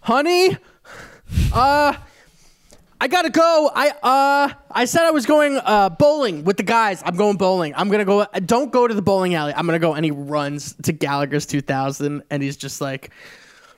[0.00, 0.56] honey
[1.52, 1.94] uh
[3.00, 3.70] I gotta go.
[3.72, 7.00] I uh, I said I was going uh bowling with the guys.
[7.06, 7.72] I'm going bowling.
[7.76, 8.26] I'm gonna go.
[8.44, 9.52] Don't go to the bowling alley.
[9.54, 9.94] I'm gonna go.
[9.94, 13.10] And he runs to Gallagher's 2000, and he's just like,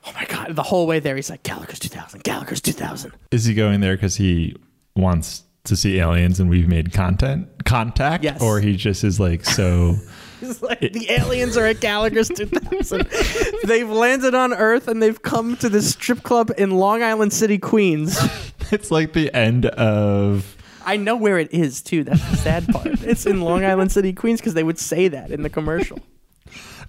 [0.05, 0.55] oh my god.
[0.55, 3.13] The whole way there, he's like Gallagher's 2000, Gallagher's 2000.
[3.31, 4.55] Is he going there because he
[4.95, 8.23] wants to see aliens and we've made content contact?
[8.23, 8.41] Yes.
[8.41, 9.95] Or he just is like so
[10.41, 13.07] He's like, the aliens are at Gallagher's 2000.
[13.65, 17.59] they've landed on Earth and they've come to this strip club in Long Island City,
[17.59, 18.17] Queens.
[18.71, 22.03] it's like the end of I know where it is too.
[22.03, 23.03] That's the sad part.
[23.03, 25.99] It's in Long Island City, Queens, because they would say that in the commercial.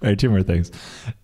[0.09, 0.71] Right, two more things.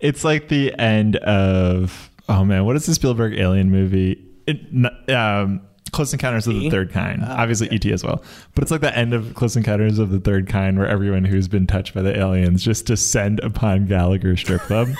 [0.00, 4.24] It's like the end of oh man, what is the Spielberg alien movie?
[4.46, 5.62] It, um,
[5.92, 6.70] Close Encounters of the E?
[6.70, 7.24] Third Kind.
[7.24, 8.22] Obviously ET as well.
[8.54, 11.48] But it's like the end of Close Encounters of the Third Kind where everyone who's
[11.48, 14.88] been touched by the aliens just descend upon Gallagher Strip Club.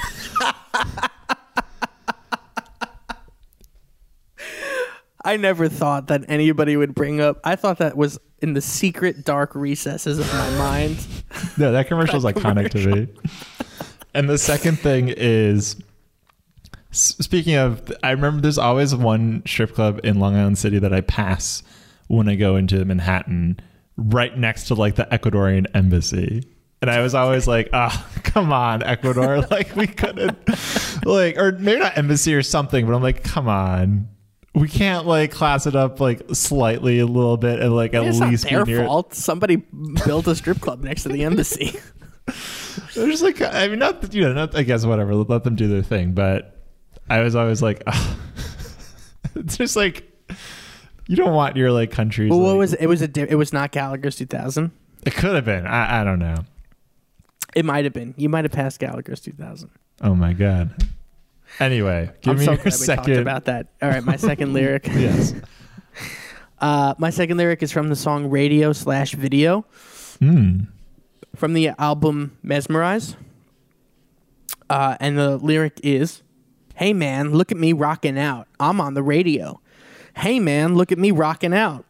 [5.22, 7.38] I never thought that anybody would bring up.
[7.44, 11.06] I thought that was in the secret dark recesses of my mind.
[11.56, 13.08] No, that commercial is iconic to me.
[14.14, 15.76] And the second thing is
[16.90, 21.00] speaking of I remember there's always one strip club in Long Island City that I
[21.00, 21.62] pass
[22.08, 23.60] when I go into Manhattan
[23.96, 26.44] right next to like the Ecuadorian embassy.
[26.82, 29.40] And I was always like, ah, come on, Ecuador.
[29.50, 30.38] like we couldn't
[31.04, 34.08] like or maybe not embassy or something, but I'm like, come on.
[34.54, 38.18] We can't like class it up like slightly a little bit and like at It's
[38.18, 39.14] least not their be near fault.
[39.14, 39.56] Somebody
[40.04, 41.78] built a strip club next to the embassy.
[42.94, 45.14] They're just like I mean, not you know, not I guess whatever.
[45.14, 46.12] Let them do their thing.
[46.12, 46.56] But
[47.08, 47.82] I was always like,
[49.34, 50.04] it's just like
[51.06, 52.30] you don't want your like countries.
[52.30, 52.86] well, what like- was it?
[52.86, 54.70] Was a di- it was not Gallagher's 2000.
[55.04, 55.14] it?
[55.14, 55.66] Could have been.
[55.66, 56.36] I, I don't know.
[57.54, 58.14] It might have been.
[58.16, 59.70] You might have passed Gallagher's 2000.
[60.02, 60.70] Oh my god.
[61.58, 63.18] Anyway, give I'm me so your second.
[63.18, 63.68] about that.
[63.82, 64.86] All right, my second lyric.
[64.94, 65.34] yes.
[66.60, 69.64] Uh, my second lyric is from the song Radio slash Video
[70.20, 70.66] Mm.
[71.34, 73.14] from the album Mezmerize.
[74.68, 76.22] Uh, and the lyric is
[76.74, 78.46] Hey man, look at me rocking out.
[78.60, 79.58] I'm on the radio.
[80.16, 81.86] Hey man, look at me rocking out.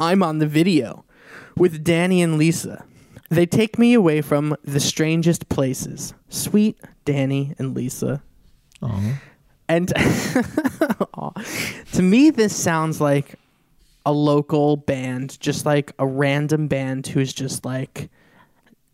[0.00, 1.04] I'm on the video
[1.56, 2.84] with Danny and Lisa.
[3.30, 6.12] They take me away from the strangest places.
[6.28, 8.20] Sweet Danny and Lisa.
[8.82, 9.00] Uh-huh.
[9.12, 9.14] Aw.
[9.68, 9.88] And
[11.92, 13.34] to me, this sounds like
[14.06, 18.08] a local band, just like a random band who's just like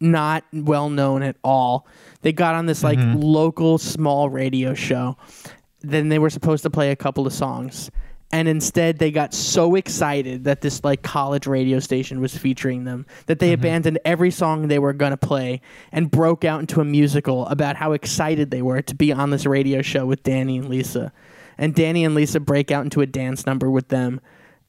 [0.01, 1.87] not well known at all.
[2.23, 3.21] They got on this like mm-hmm.
[3.21, 5.17] local small radio show.
[5.81, 7.91] Then they were supposed to play a couple of songs.
[8.35, 13.07] And instead, they got so excited that this like college radio station was featuring them
[13.27, 13.61] that they mm-hmm.
[13.61, 15.61] abandoned every song they were gonna play
[15.93, 19.47] and broke out into a musical about how excited they were to be on this
[19.47, 21.13] radio show with Danny and Lisa.
[21.59, 24.21] And Danny and Lisa break out into a dance number with them.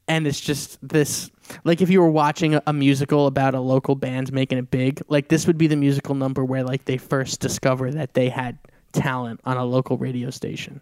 [0.06, 1.28] And it's just this
[1.64, 5.02] like if you were watching a, a musical about a local band making it big
[5.08, 8.58] like this would be the musical number where like they first discover that they had
[8.92, 10.80] talent on a local radio station.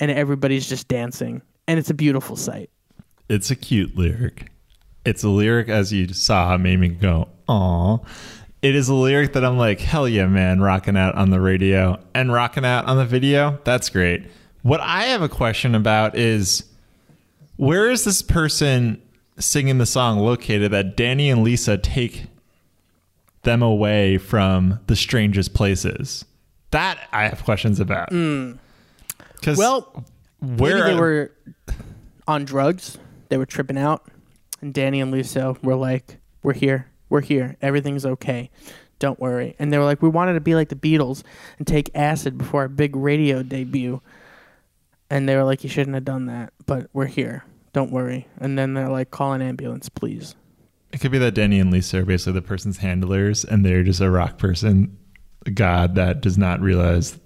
[0.00, 2.70] And everybody's just dancing and it's a beautiful sight
[3.28, 4.50] It's a cute lyric.
[5.04, 7.98] It's a lyric as you saw made me go, aw.
[8.62, 12.00] It is a lyric that I'm like, hell yeah, man, rocking out on the radio
[12.14, 13.60] and rocking out on the video.
[13.64, 14.26] That's great.
[14.62, 16.64] What I have a question about is
[17.56, 19.00] where is this person
[19.38, 22.24] singing the song located that Danny and Lisa take
[23.42, 26.24] them away from the strangest places?
[26.72, 28.08] That I have questions about.
[28.10, 28.54] Hmm.
[29.34, 30.04] Because well
[30.40, 31.32] where maybe they were
[32.26, 32.98] on drugs.
[33.28, 34.06] They were tripping out.
[34.60, 36.90] And danny and lisa were like we're here.
[37.08, 37.56] We're here.
[37.60, 38.50] Everything's okay.
[38.98, 39.54] Don't worry.
[39.58, 41.22] And they were like we wanted to be like the beatles
[41.58, 44.00] and take acid before our big radio debut.
[45.10, 47.44] And they were like you shouldn't have done that but we're here.
[47.72, 48.26] Don't worry.
[48.38, 50.34] And then they're like call an ambulance please.
[50.92, 54.00] It could be that Danny and Lisa are basically the person's handlers, and they're just
[54.00, 54.96] a rock person,
[55.50, 57.18] god that does not realize,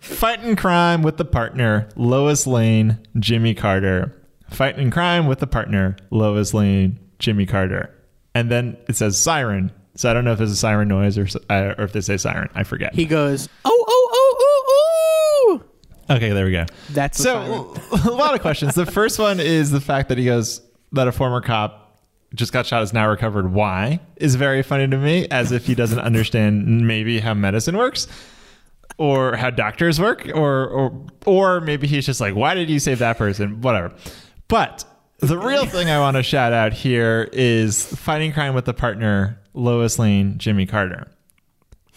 [0.00, 4.14] Fighting crime with the partner Lois Lane, Jimmy Carter.
[4.50, 7.94] Fighting crime with the partner Lois Lane, Jimmy Carter.
[8.34, 9.72] And then it says siren.
[9.94, 12.16] So I don't know if there's a siren noise or uh, or if they say
[12.16, 12.48] siren.
[12.54, 12.94] I forget.
[12.94, 15.60] He goes, "Oh, oh, oh, oh,
[16.10, 16.66] oh!" okay, there we go.
[16.90, 17.74] That's So
[18.04, 18.74] a lot of questions.
[18.74, 20.60] The first one is the fact that he goes
[20.92, 22.00] that a former cop
[22.34, 23.52] just got shot is now recovered.
[23.52, 28.06] Why is very funny to me, as if he doesn't understand maybe how medicine works.
[28.98, 32.98] or how doctors work, or or or maybe he's just like, why did you save
[33.00, 33.60] that person?
[33.62, 33.92] Whatever.
[34.48, 34.84] But
[35.18, 39.40] the real thing I want to shout out here is fighting crime with the partner
[39.54, 41.08] Lois Lane, Jimmy Carter.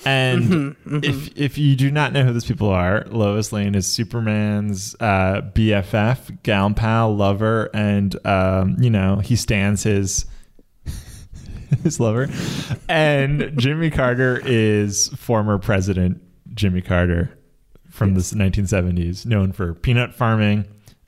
[0.03, 3.85] And Mm-hmm, if if you do not know who these people are, Lois Lane is
[3.85, 10.25] Superman's uh, BFF, gal pal, lover, and um, you know he stands his
[11.83, 12.29] his lover.
[12.89, 16.19] And Jimmy Carter is former President
[16.55, 17.37] Jimmy Carter
[17.91, 20.65] from the 1970s, known for peanut farming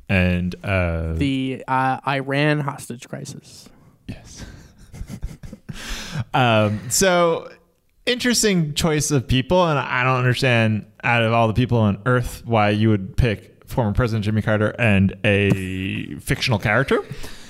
[0.09, 3.69] and uh, The uh, Iran hostage crisis.
[4.07, 4.45] Yes.
[6.33, 7.49] um, so
[8.05, 12.43] interesting choice of people, and I don't understand out of all the people on Earth
[12.45, 16.99] why you would pick former President Jimmy Carter and a fictional character.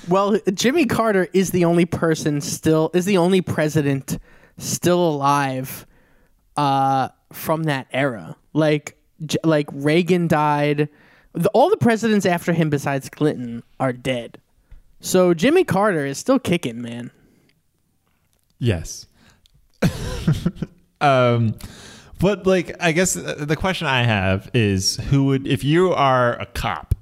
[0.08, 4.18] Well, Jimmy Carter is the only person still is the only president
[4.58, 5.86] still alive
[6.58, 8.36] uh, from that era.
[8.54, 10.90] Like J- like Reagan died.
[11.34, 14.38] The, all the presidents after him besides Clinton are dead.
[15.00, 17.12] So Jimmy Carter is still kicking, man.
[18.60, 19.08] Yes.
[21.02, 21.56] um,
[22.20, 26.46] but like, I guess the question I have is, who would if you are a
[26.46, 26.96] cop,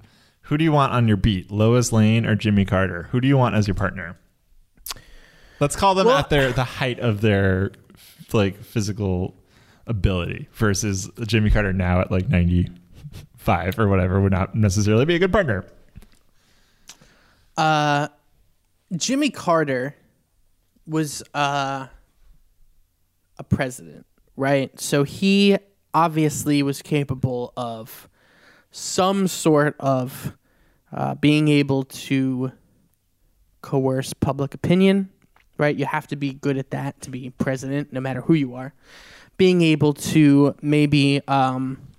[0.43, 3.03] who do you want on your beat, Lois Lane or Jimmy Carter?
[3.11, 4.17] Who do you want as your partner?
[5.59, 7.71] Let's call them Well- at their the height of their
[8.34, 9.36] like physical
[9.86, 12.69] ability versus Jimmy Carter now at like ninety
[13.41, 15.65] five or whatever would not necessarily be a good partner.
[17.57, 18.07] Uh,
[18.95, 19.95] Jimmy Carter
[20.85, 21.87] was uh,
[23.39, 24.05] a president,
[24.37, 24.79] right?
[24.79, 25.57] So he
[25.91, 28.07] obviously was capable of
[28.69, 30.37] some sort of
[30.93, 32.51] uh, being able to
[33.61, 35.09] coerce public opinion,
[35.57, 35.75] right?
[35.75, 38.73] You have to be good at that to be president, no matter who you are.
[39.37, 41.90] Being able to maybe um,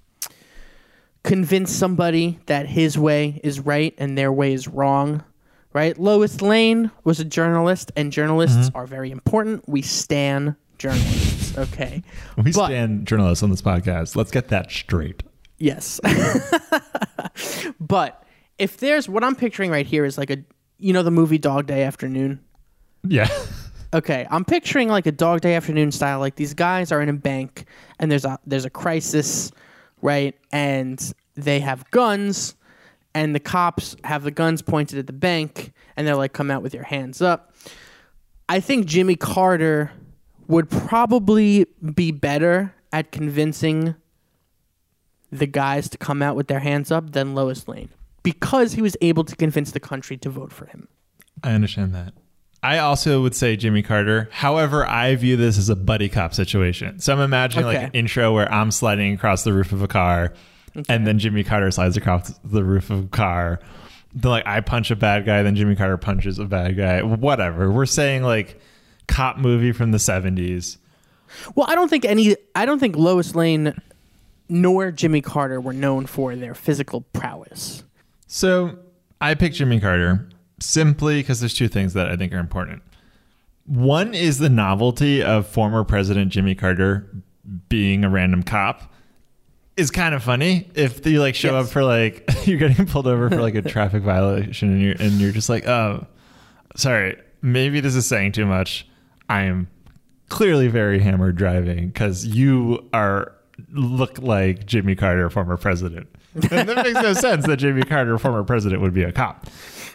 [1.23, 5.25] convince somebody that his way is right and their way is wrong,
[5.73, 5.97] right?
[5.99, 8.77] Lois Lane was a journalist, and journalists mm-hmm.
[8.77, 9.68] are very important.
[9.68, 12.03] We stan journalists, okay?
[12.37, 14.16] We But- stand journalists on this podcast.
[14.16, 15.23] Let's get that straight.
[15.59, 16.01] Yes.
[17.81, 18.25] but
[18.59, 20.39] if there's what I'm picturing right here is like a,
[20.79, 22.41] you know, the movie Dog Day Afternoon.
[23.07, 23.29] Yeah.
[23.95, 26.18] Okay, I'm picturing like a Dog Day Afternoon style.
[26.18, 27.66] Like these guys are in a bank,
[27.99, 29.53] and there's a there's a crisis,
[30.03, 30.36] right?
[30.50, 32.55] And they have guns,
[33.14, 36.62] and the cops have the guns pointed at the bank, and they're like, "Come out
[36.62, 37.55] with your hands up."
[38.48, 39.92] I think Jimmy Carter
[40.48, 43.94] would probably be better at convincing
[45.30, 47.88] the guys to come out with their hands up than Lois Lane
[48.22, 50.88] because he was able to convince the country to vote for him.
[51.42, 52.12] I understand that.
[52.63, 54.29] I also would say Jimmy Carter.
[54.31, 57.01] However, I view this as a buddy cop situation.
[57.01, 60.33] So I'm imagining like an intro where I'm sliding across the roof of a car,
[60.89, 63.61] and then Jimmy Carter slides across the roof of a car.
[64.15, 67.03] Then like I punch a bad guy, then Jimmy Carter punches a bad guy.
[67.03, 67.71] Whatever.
[67.73, 68.61] We're saying like
[69.09, 70.77] cop movie from the 70s.
[71.55, 72.37] Well, I don't think any.
[72.55, 73.75] I don't think Lois Lane
[74.49, 77.85] nor Jimmy Carter were known for their physical prowess.
[78.27, 78.79] So
[79.21, 80.29] I picked Jimmy Carter
[80.65, 82.83] simply because there's two things that I think are important.
[83.67, 87.09] One is the novelty of former President Jimmy Carter
[87.69, 88.93] being a random cop
[89.77, 91.67] is kind of funny if you like show Yes.
[91.67, 95.13] up for like you're getting pulled over for like a traffic violation and you're and
[95.13, 96.07] you're just like oh
[96.77, 98.87] sorry maybe this is saying too much
[99.31, 99.69] I am
[100.29, 103.33] clearly very hammered driving because you are
[103.73, 106.07] look like Jimmy Carter former president
[106.51, 109.47] and that makes no sense that Jimmy Carter former president would be a cop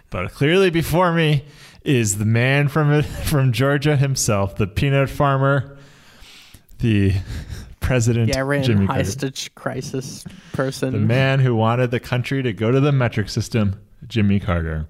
[0.10, 1.46] but clearly before me
[1.84, 5.78] is the man from from Georgia himself the peanut farmer
[6.80, 7.14] the
[7.80, 10.92] president Yeah, ran Jimmy hostage crisis person.
[10.94, 14.88] the man who wanted the country to go to the metric system, Jimmy Carter.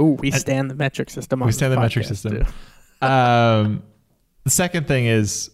[0.00, 1.42] Ooh, we stand the metric system.
[1.42, 2.46] On We stand the metric system.
[3.02, 3.82] Um,
[4.44, 5.50] the second thing is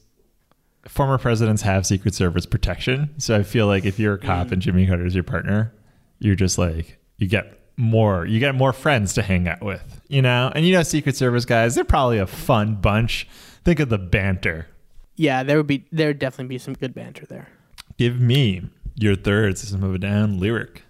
[0.87, 3.15] former presidents have Secret Service protection.
[3.17, 5.73] So I feel like if you're a cop and Jimmy Carter is your partner,
[6.19, 10.21] you're just like, you get more, you get more friends to hang out with, you
[10.21, 10.51] know?
[10.55, 13.29] And you know, Secret Service guys, they're probably a fun bunch.
[13.65, 14.67] Think of the banter.
[15.15, 17.49] Yeah, there would be there would definitely be some good banter there.
[17.97, 18.63] Give me
[18.95, 20.83] your third System of a Down lyric.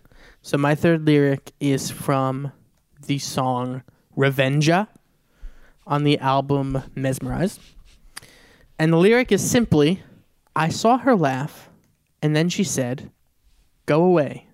[0.43, 2.53] So my third lyric is from
[3.07, 3.82] the song
[4.16, 4.89] Revenga
[5.86, 7.61] on the album Mesmerized.
[8.78, 10.03] And the lyric is simply
[10.55, 11.70] I saw her laugh
[12.22, 13.11] and then she said,
[13.86, 14.47] "Go away."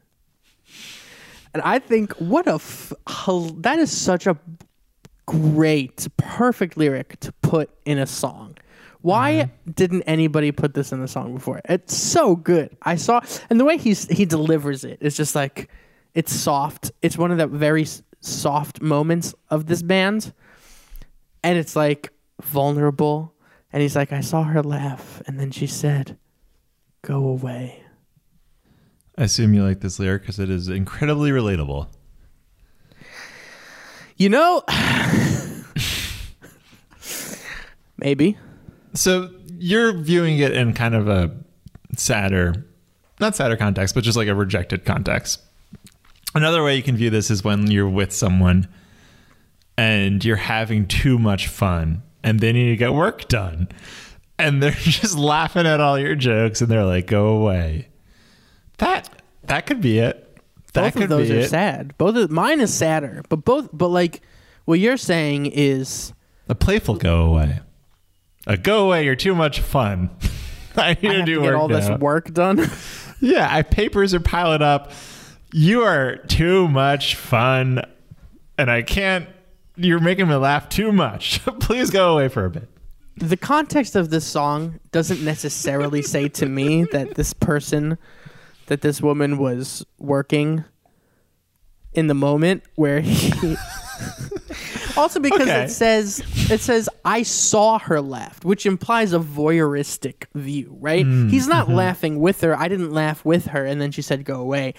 [1.55, 4.37] And I think what a f- that is such a
[5.27, 8.59] great perfect lyric to put in a song
[9.01, 9.71] Why mm-hmm.
[9.71, 11.61] didn't anybody put this in the song before?
[11.67, 12.77] It's so good.
[12.83, 15.71] I saw, and the way he's he delivers it is just like
[16.15, 16.91] it's soft.
[17.03, 17.87] It's one of the very
[18.21, 20.33] soft moments of this band,
[21.43, 23.35] and it's like vulnerable.
[23.73, 26.17] And he's like, I saw her laugh, and then she said,
[27.03, 27.84] "Go away."
[29.17, 31.89] I assume you like this lyric because it is incredibly relatable.
[34.17, 34.63] You know,
[37.97, 38.39] maybe.
[38.95, 41.35] So you're viewing it in kind of a
[41.97, 42.67] sadder,
[43.21, 45.41] not sadder context, but just like a rejected context.
[46.35, 48.69] Another way you can view this is when you're with someone
[49.77, 53.69] and you're having too much fun and they need to get work done.
[54.39, 57.89] And they're just laughing at all your jokes and they're like, go away.
[58.79, 59.09] That
[59.45, 60.21] that could be it.
[60.73, 61.49] That both could of those are it.
[61.51, 61.97] sad.
[61.99, 64.23] Both of mine is sadder, but both but like
[64.65, 66.13] what you're saying is
[66.49, 67.61] A playful go away.
[68.47, 70.11] A go away, you're too much fun.
[70.77, 72.69] I need I to do to get all this work done.
[73.21, 74.91] Yeah, I papers are piling up.
[75.53, 77.81] You are too much fun,
[78.59, 79.29] and I can't.
[79.77, 81.41] You're making me laugh too much.
[81.61, 82.69] Please go away for a bit.
[83.17, 87.97] the context of this song doesn't necessarily say to me that this person
[88.67, 90.65] that this woman was working
[91.93, 93.57] in the moment where he
[94.97, 95.65] also because Okay.
[95.65, 101.05] it says it says I saw her laugh, which implies a voyeuristic view, right?
[101.05, 101.29] Hmm.
[101.29, 101.77] He's not mm-hmm.
[101.77, 102.59] laughing with her.
[102.59, 104.75] I didn't laugh with her and then she said go away.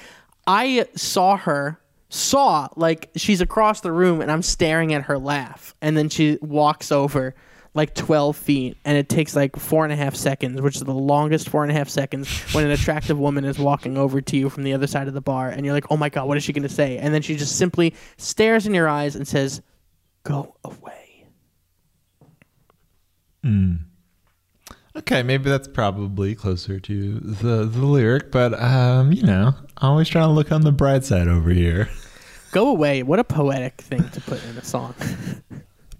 [0.47, 1.79] I saw her
[2.09, 6.37] saw like she's across the room and I'm staring at her laugh and then she
[6.41, 7.35] walks over
[7.75, 10.93] like 12 feet and it takes like four and a half seconds which is the
[10.93, 14.49] longest four and a half seconds when an attractive woman is walking over to you
[14.49, 16.43] from the other side of the bar and you're like oh my god what is
[16.43, 16.97] she going to say?
[16.97, 19.61] And then she just simply stares in your eyes and says
[20.23, 21.25] go away.
[24.95, 30.07] Okay, maybe that's probably closer to the the lyric, but um, you know, I'm always
[30.07, 31.89] trying to look on the bright side over here.
[32.51, 33.03] go away.
[33.03, 34.95] What a poetic thing to put in a song.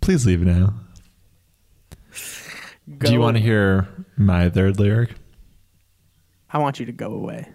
[0.02, 0.74] Please leave now.
[2.88, 5.12] Do you want to hear my third lyric?
[6.52, 7.50] i want you to go away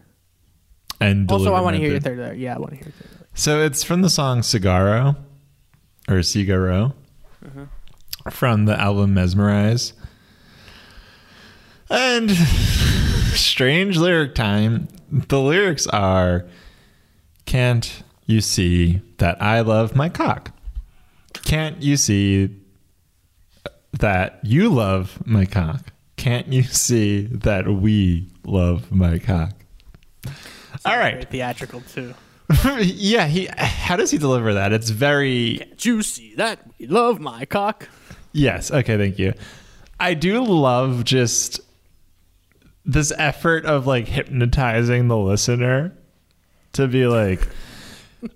[1.00, 2.38] And also i want to hear your third- lyric.
[2.38, 3.30] yeah i want to hear your third lyric.
[3.34, 5.16] So it's from the song Cigarro
[6.08, 6.94] or Cigaro
[7.44, 7.64] mm-hmm.
[8.30, 9.92] from the album Mezmerize.
[11.88, 12.30] And
[13.32, 14.88] strange lyric time.
[15.10, 16.46] The lyrics are
[17.46, 20.52] Can't you see that I love my cock?
[21.44, 22.59] Can't you see
[24.00, 25.92] that you love my cock?
[26.16, 29.52] Can't you see that we love my cock?
[30.84, 31.28] All right.
[31.28, 32.14] Theatrical too
[32.80, 34.72] yeah, he how does he deliver that?
[34.72, 37.88] It's very Can't you see that we love my cock
[38.32, 39.34] Yes, okay, thank you.
[39.98, 41.60] I do love just
[42.84, 45.92] this effort of like hypnotizing the listener
[46.72, 47.46] to be like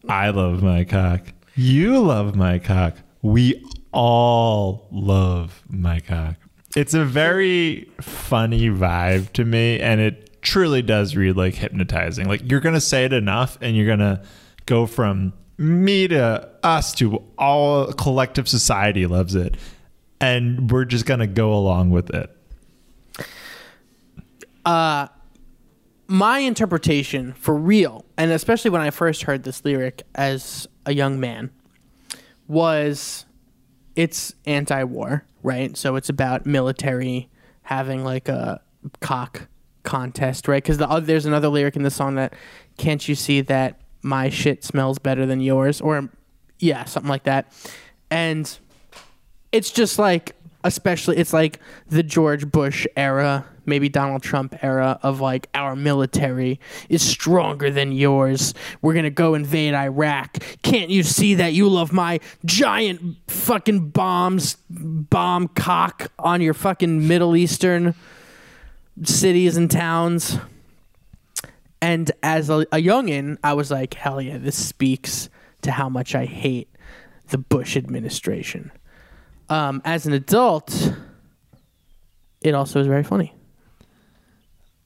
[0.09, 1.33] I love my cock.
[1.55, 2.97] You love my cock.
[3.23, 3.65] We
[3.95, 6.37] all love my cock.
[6.77, 12.29] It's a very funny vibe to me and it truly does read like hypnotizing.
[12.29, 14.23] Like you're to say it enough and you're to
[14.67, 19.57] go from me to us to all collective society loves it
[20.21, 22.31] and we're just to go along with it.
[24.65, 25.07] Uh,
[26.07, 31.21] my interpretation for real, and especially when I first heard this lyric as a young
[31.21, 31.51] man,
[32.49, 33.27] was
[33.97, 35.77] it's anti-war, right?
[35.77, 37.29] So it's about military
[37.63, 38.61] having like a
[39.01, 39.49] cock
[39.83, 40.63] contest, right?
[40.63, 42.35] Because the there's another lyric in the song that
[42.77, 46.09] can't you see that my shit smells better than yours, or
[46.59, 47.53] yeah, something like that,
[48.11, 48.59] and
[49.53, 50.35] it's just like
[50.65, 56.61] especially it's like the George Bush era, maybe Donald Trump era of like our military
[56.89, 58.55] is stronger than yours.
[58.83, 60.39] We're to go invade Iraq.
[60.63, 67.07] Can't you see that you love my giant fucking bombs bomb cock on your fucking
[67.07, 67.95] Middle Eastern
[69.03, 70.39] cities and towns?
[71.81, 75.29] And as a, a youngin, I was like, hell yeah, this speaks
[75.63, 76.69] to how much I hate
[77.29, 78.71] the Bush administration
[79.49, 80.95] um, as an adult,
[82.43, 83.35] it also is very funny.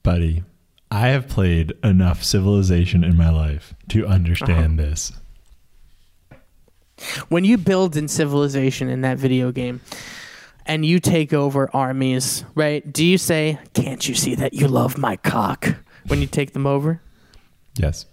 [0.03, 0.43] Buddy,
[0.91, 4.89] I have played enough civilization in my life to understand Uh-huh.
[4.89, 5.11] this.
[7.29, 9.79] When you build in civilization in that video game
[10.65, 12.91] and you take over armies, right?
[12.91, 15.75] Do you say, Can't you see that you love my cock
[16.07, 17.01] when you take them over?
[17.77, 18.05] Yes.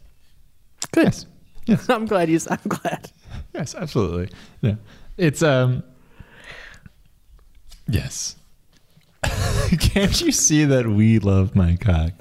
[0.93, 1.05] Good.
[1.05, 1.27] Yes.
[1.67, 1.89] Yes.
[1.89, 2.39] I'm glad you.
[2.49, 3.11] I'm glad.
[3.53, 4.29] Yes, absolutely.
[4.61, 4.77] Yeah.
[5.17, 5.83] It's um
[7.89, 8.37] Yes.
[9.81, 12.13] Can't you see that we love my cock?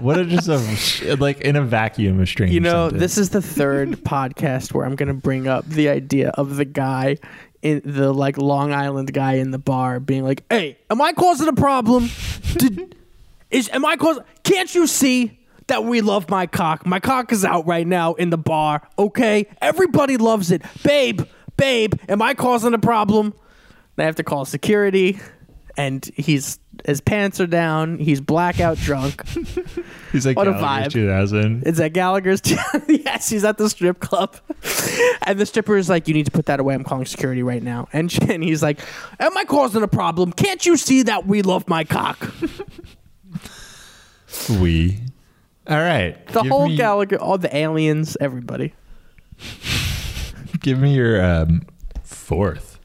[0.00, 2.52] What a just a like in a vacuum, a strange.
[2.52, 3.00] You know, sentence.
[3.00, 6.64] this is the third podcast where I'm going to bring up the idea of the
[6.64, 7.18] guy
[7.62, 11.48] in the like Long Island guy in the bar being like, "Hey, am I causing
[11.48, 12.10] a problem?
[12.56, 12.96] Did,
[13.50, 14.24] is am I causing?
[14.42, 15.38] Can't you see
[15.68, 16.84] that we love my cock?
[16.84, 18.82] My cock is out right now in the bar.
[18.98, 21.22] Okay, everybody loves it, babe,
[21.56, 21.94] babe.
[22.08, 23.34] Am I causing a problem?
[23.96, 25.20] They have to call security,
[25.76, 27.98] and he's his pants are down.
[27.98, 29.26] He's blackout drunk.
[30.12, 30.92] he's like what a Gallagher's vibe.
[30.92, 31.62] 2000.
[31.66, 32.40] It's at Gallagher's.
[32.88, 34.36] yes, he's at the strip club,
[35.22, 36.74] and the stripper is like, "You need to put that away.
[36.74, 38.80] I'm calling security right now." And, and he's like,
[39.18, 40.32] "Am I causing a problem?
[40.32, 42.32] Can't you see that we love my cock?"
[44.48, 44.98] We.
[45.66, 46.26] All right.
[46.28, 48.74] The whole me, Gallagher, all the aliens, everybody.
[50.60, 51.62] Give me your um,
[52.02, 52.78] fourth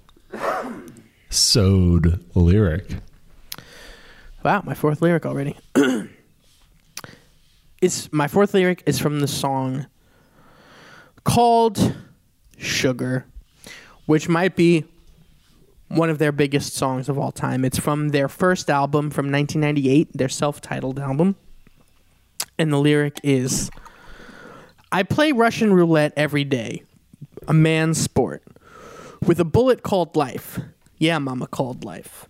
[1.36, 2.96] SOAD lyric.
[4.44, 5.58] Wow, my fourth lyric already.
[7.82, 9.88] it's my fourth lyric is from the song
[11.26, 11.96] called
[12.58, 13.26] "Sugar,"
[14.06, 14.86] which might be
[15.90, 17.66] one of their biggest songs of all time.
[17.66, 21.36] It's from their first album from 1998, their self-titled album,
[22.58, 23.70] and the lyric is,
[24.90, 26.84] "I play Russian roulette every day,
[27.46, 28.42] a man's sport,
[29.26, 30.62] with a bullet called life.
[30.98, 32.28] Yeah, mama called life."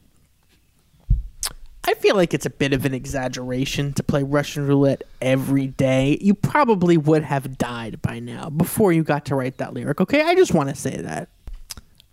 [1.87, 6.17] I feel like it's a bit of an exaggeration to play Russian roulette every day.
[6.19, 10.01] You probably would have died by now before you got to write that lyric.
[10.01, 11.29] Okay, I just want to say that.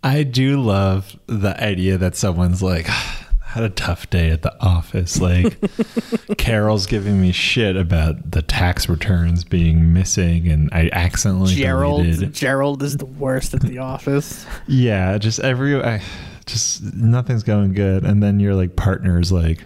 [0.03, 4.53] I do love the idea that someone's like, ah, had a tough day at the
[4.63, 5.19] office.
[5.19, 5.57] Like,
[6.37, 12.33] Carol's giving me shit about the tax returns being missing, and I accidentally Gerald, deleted.
[12.33, 14.45] Gerald is the worst at the office.
[14.67, 16.01] Yeah, just every, I,
[16.45, 19.63] just nothing's going good, and then your like partner's like,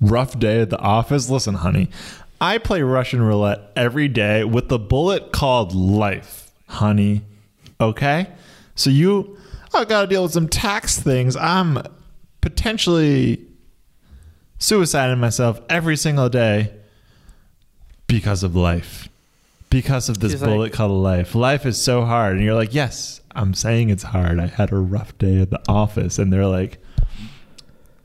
[0.00, 1.28] rough day at the office.
[1.30, 1.88] Listen, honey,
[2.40, 7.22] I play Russian roulette every day with the bullet called life, honey.
[7.80, 8.28] Okay,
[8.74, 9.36] so you,
[9.74, 11.36] I got to deal with some tax things.
[11.36, 11.78] I'm
[12.40, 13.44] potentially
[14.58, 16.72] suiciding myself every single day
[18.06, 19.08] because of life.
[19.70, 21.34] Because of this She's like- bullet called life.
[21.34, 22.36] Life is so hard.
[22.36, 24.38] And you're like, yes, I'm saying it's hard.
[24.38, 26.18] I had a rough day at the office.
[26.18, 26.78] And they're like,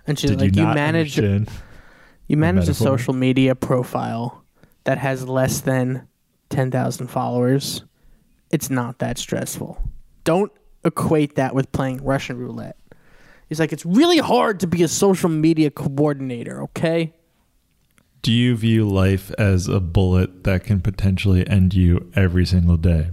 [0.05, 4.43] And she's did like, you you, manage you manage a social media profile
[4.83, 6.07] that has less than
[6.49, 7.83] ten thousand followers.
[8.51, 9.81] It's not that stressful.
[10.23, 10.51] Don't
[10.83, 12.77] equate that with playing Russian roulette.
[13.49, 16.61] He's like, it's really hard to be a social media coordinator.
[16.63, 17.13] Okay.
[18.21, 23.11] Do you view life as a bullet that can potentially end you every single day?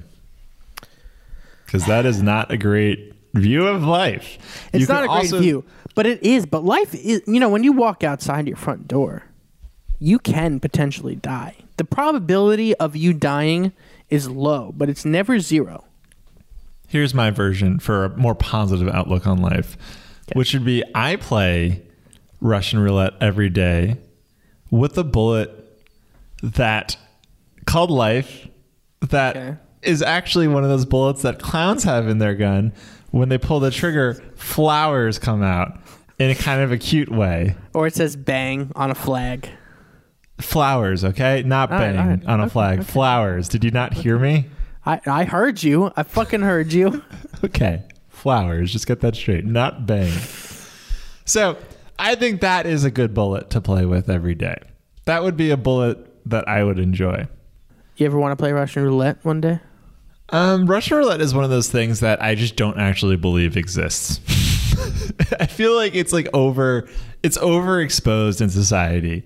[1.74, 4.38] Because that is not a great view of life.
[4.72, 5.64] It's You not a great also- view,
[5.96, 6.46] but it is.
[6.46, 9.24] But life is, you know, when you walk outside your front door,
[9.98, 11.56] you can potentially die.
[11.76, 13.72] The probability of you dying
[14.08, 15.82] is low, but it's never zero.
[16.86, 19.76] Here's my version for a more positive outlook on life,
[20.32, 21.82] which would be I play
[22.40, 23.96] Russian roulette every day
[24.70, 25.50] with a bullet
[26.40, 26.96] that
[27.66, 28.46] called life
[29.00, 32.72] that is actually one of those bullets that clowns have in their gun.
[33.10, 35.78] When they pull the trigger, flowers come out
[36.18, 37.54] in a kind of a cute way.
[37.72, 39.48] Or it says bang on a flag.
[40.40, 41.42] Flowers, okay?
[41.44, 42.26] Not All right, bang all right.
[42.26, 42.78] on a Okay, flag.
[42.80, 42.90] okay.
[42.90, 43.48] Flowers.
[43.48, 44.46] Did you not hear me?
[44.84, 45.92] I, I heard you.
[45.96, 47.02] I fucking heard you.
[47.44, 47.82] Okay.
[48.08, 48.72] Flowers.
[48.72, 49.44] Just get that straight.
[49.44, 50.10] Not bang.
[51.26, 51.58] So
[51.98, 54.56] I think that is a good bullet to play with every day.
[55.04, 55.98] That would be a bullet
[56.30, 57.26] that I would enjoy.
[57.96, 59.60] You ever want to play Russian roulette one day?
[60.30, 64.20] Um, Russian roulette is one of those things that I just don't actually believe exists.
[65.40, 66.88] I feel like it's like over
[67.22, 69.24] it's overexposed in society.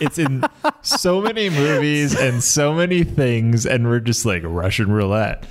[0.00, 0.44] It's in
[0.82, 5.46] so many movies and so many things, and we're just like Russian roulette.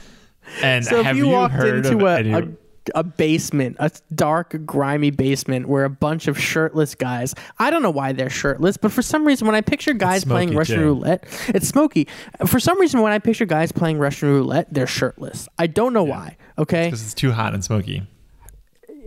[0.62, 2.54] And So have you, walked heard into of a, any?
[2.96, 7.34] A basement, a dark, grimy basement where a bunch of shirtless guys.
[7.58, 10.56] I don't know why they're shirtless, but for some reason, when I picture guys playing
[10.56, 10.86] Russian too.
[10.86, 12.08] roulette, it's smoky.
[12.46, 15.48] For some reason, when I picture guys playing Russian roulette, they're shirtless.
[15.58, 16.38] I don't know why.
[16.58, 18.06] Okay, because it's too hot and smoky.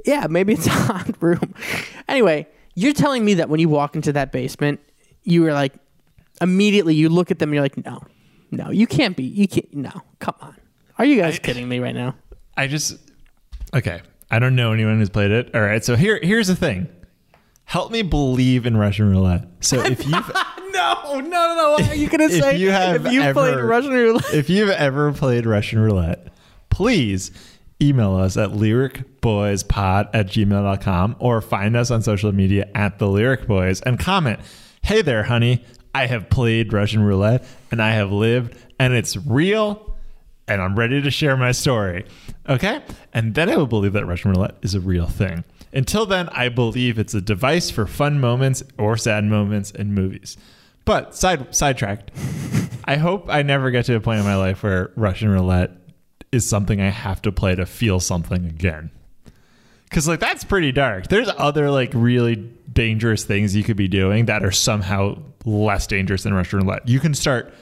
[0.04, 1.54] yeah, maybe it's a hot room.
[2.08, 4.80] Anyway, you're telling me that when you walk into that basement,
[5.24, 5.74] you were like,
[6.40, 8.00] immediately you look at them and you're like, no,
[8.50, 9.24] no, you can't be.
[9.24, 9.72] You can't.
[9.74, 10.56] No, come on.
[10.98, 12.14] Are you guys kidding me right now?
[12.56, 12.98] I just
[13.74, 14.00] okay.
[14.30, 15.54] I don't know anyone who's played it.
[15.54, 16.88] All right, so here here's the thing.
[17.64, 19.46] Help me believe in Russian roulette.
[19.60, 20.32] So if you've
[20.72, 21.70] No, no, no, no.
[21.78, 22.56] What are you gonna If say?
[22.56, 26.28] you have if you played ever- Russian roulette, if you've ever played Russian roulette,
[26.70, 27.30] please
[27.80, 33.46] email us at lyricboyspod at gmail.com or find us on social media at the Lyric
[33.46, 34.40] Boys and comment,
[34.82, 35.64] Hey there, honey.
[35.94, 39.91] I have played Russian roulette and I have lived and it's real
[40.48, 42.04] and I'm ready to share my story.
[42.48, 42.82] Okay?
[43.12, 45.44] And then I will believe that Russian roulette is a real thing.
[45.72, 50.36] Until then, I believe it's a device for fun moments or sad moments in movies.
[50.84, 52.10] But side sidetracked.
[52.84, 55.70] I hope I never get to a point in my life where Russian roulette
[56.32, 58.90] is something I have to play to feel something again.
[59.90, 61.08] Cause like that's pretty dark.
[61.08, 62.36] There's other like really
[62.72, 66.88] dangerous things you could be doing that are somehow less dangerous than Russian roulette.
[66.88, 67.52] You can start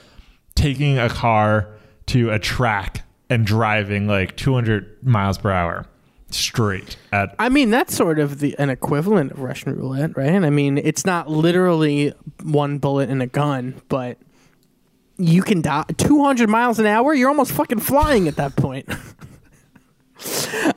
[0.54, 1.68] taking a car
[2.10, 5.86] to a track and driving like 200 miles per hour
[6.30, 10.30] straight at I mean, that's sort of the an equivalent of Russian roulette, right?
[10.30, 14.18] And I mean, it's not literally one bullet in a gun, but
[15.16, 17.14] you can die 200 miles an hour.
[17.14, 18.88] You're almost fucking flying at that point.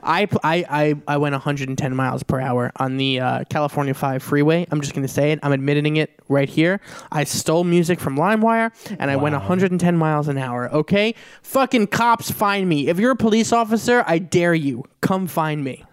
[0.02, 4.66] I, I, I, I went 110 miles per hour on the uh, California 5 freeway.
[4.70, 5.40] I'm just going to say it.
[5.42, 6.80] I'm admitting it right here.
[7.12, 11.14] I stole music from LimeWire and I went 110 miles an hour, okay?
[11.42, 12.88] Fucking cops find me.
[12.88, 14.84] If you're a police officer, I dare you.
[15.00, 15.84] Come find me.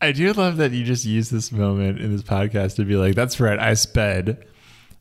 [0.00, 3.14] I do love that you just use this moment in this podcast to be like,
[3.14, 4.46] that's right, I sped.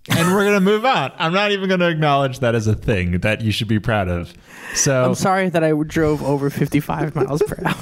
[0.10, 1.12] And we're going to move on.
[1.18, 4.08] I'm not even going to acknowledge that as a thing that you should be proud
[4.08, 4.34] of.
[4.74, 7.76] So I'm sorry that I drove over 55 miles per hour.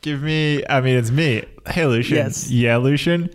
[0.00, 1.44] give me, I mean, it's me.
[1.68, 2.16] Hey, Lucian.
[2.16, 2.50] Yes.
[2.50, 3.30] Yeah, Lucian.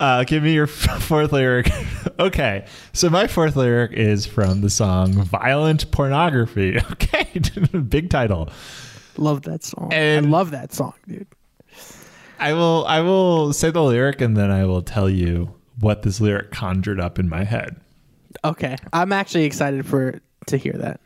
[0.00, 1.70] Uh, give me your fourth lyric.
[2.18, 2.66] okay.
[2.92, 6.78] So my fourth lyric is from the song Violent Pornography.
[6.92, 7.40] Okay.
[7.88, 8.48] Big title.
[9.16, 9.90] Love that song.
[9.92, 11.26] And- I love that song, dude.
[12.38, 16.20] I will I will say the lyric and then I will tell you what this
[16.20, 17.80] lyric conjured up in my head.
[18.44, 18.76] Okay.
[18.92, 21.00] I'm actually excited for to hear that.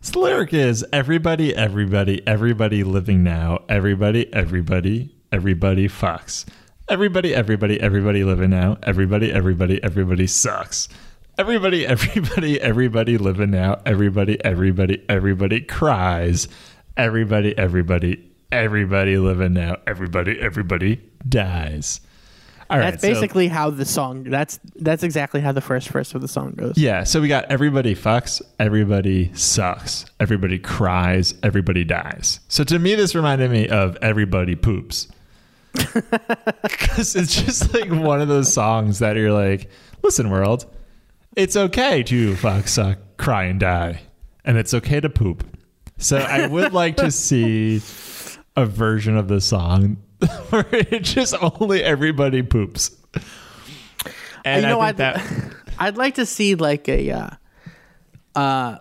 [0.00, 3.64] This lyric is everybody, everybody, everybody living now.
[3.68, 6.44] Everybody, everybody, everybody fucks.
[6.88, 8.78] Everybody, everybody, everybody living now.
[8.84, 10.88] Everybody, everybody, everybody sucks.
[11.36, 13.80] Everybody, everybody, everybody living now.
[13.84, 16.48] Everybody, everybody, everybody cries.
[16.96, 19.76] Everybody, everybody, everybody living now.
[19.86, 22.00] Everybody, everybody dies.
[22.70, 22.90] All right.
[22.90, 24.24] That's so- basically how the song.
[24.24, 26.76] That's that's exactly how the first verse of the song goes.
[26.76, 32.40] Yeah, so we got everybody fucks, everybody sucks, everybody cries, everybody dies.
[32.48, 35.08] So to me, this reminded me of Everybody Poops.
[36.62, 39.70] Because it's just like one of those songs that you're like,
[40.02, 40.66] listen, world,
[41.36, 44.00] it's okay to fuck, suck, cry, and die.
[44.44, 45.44] And it's okay to poop.
[45.98, 47.76] So I would like to see
[48.56, 49.98] a version of the song
[50.50, 52.96] where it just only everybody poops.
[54.44, 55.54] And you know, I I'd, that.
[55.78, 57.30] I'd like to see like a, uh,
[58.34, 58.78] uh,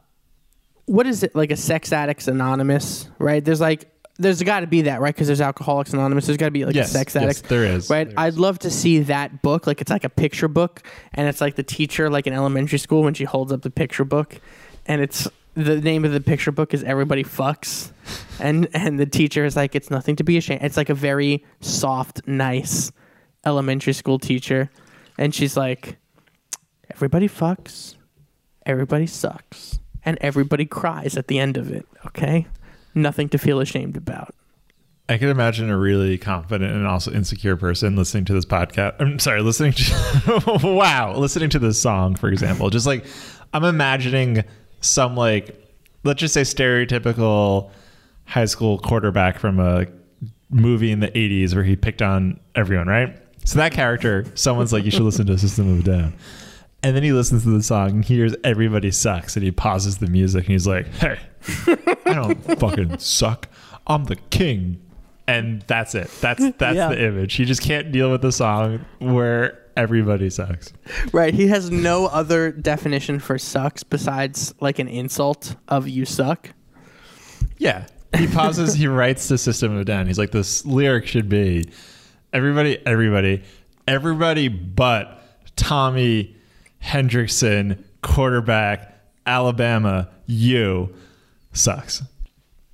[0.86, 3.10] what is it like a Sex Addicts Anonymous?
[3.20, 3.44] Right?
[3.44, 6.26] There's like there's got to be that right because there's Alcoholics Anonymous.
[6.26, 7.42] There's got to be like Yes, a Sex yes, Addicts.
[7.42, 7.90] there is.
[7.90, 8.08] Right?
[8.08, 9.68] There I'd love to see that book.
[9.68, 10.82] Like it's like a picture book,
[11.14, 14.06] and it's like the teacher like in elementary school when she holds up the picture
[14.06, 14.40] book,
[14.86, 15.28] and it's
[15.58, 17.92] the name of the picture book is Everybody Fucks,
[18.40, 20.62] and and the teacher is like it's nothing to be ashamed.
[20.62, 22.92] It's like a very soft, nice
[23.44, 24.70] elementary school teacher,
[25.18, 25.98] and she's like
[26.92, 27.96] everybody fucks,
[28.68, 32.46] everybody sucks, and everybody cries at the end of it, okay?
[32.94, 34.36] Nothing to feel ashamed about.
[35.10, 38.96] I can imagine a really confident and also insecure person listening to this podcast.
[39.00, 42.70] I'm sorry, listening to wow, listening to this song, for example.
[42.70, 43.06] Just like
[43.54, 44.44] I'm imagining
[44.82, 45.64] some like
[46.04, 47.70] let's just say stereotypical
[48.26, 49.86] high school quarterback from a
[50.50, 53.18] movie in the 80s where he picked on everyone, right?
[53.46, 56.14] So that character, someone's like, you should listen to System of a Down.
[56.84, 60.08] And then he listens to the song and hears everybody sucks and he pauses the
[60.08, 61.18] music and he's like, hey,
[62.06, 63.48] I don't fucking suck.
[63.88, 64.82] I'm the king.
[65.28, 66.10] And that's it.
[66.22, 66.90] That's that's Yeah.
[66.90, 67.34] the image.
[67.34, 70.74] He just can't deal with the song where everybody sucks.
[71.14, 76.50] Right, he has no other definition for sucks besides like an insult of you suck.
[77.58, 77.86] Yeah.
[78.16, 80.08] He pauses, he writes the system of down.
[80.08, 81.66] He's like, this lyric should be
[82.34, 83.44] everybody, everybody,
[83.88, 85.22] everybody but
[85.56, 86.36] Tommy
[86.84, 90.96] Hendrickson, quarterback, Alabama, you
[91.54, 92.02] sucks.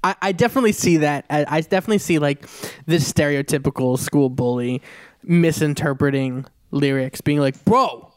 [0.03, 1.25] I, I definitely see that.
[1.29, 2.47] I, I definitely see like
[2.85, 4.81] this stereotypical school bully
[5.23, 8.11] misinterpreting lyrics, being like, "Bro,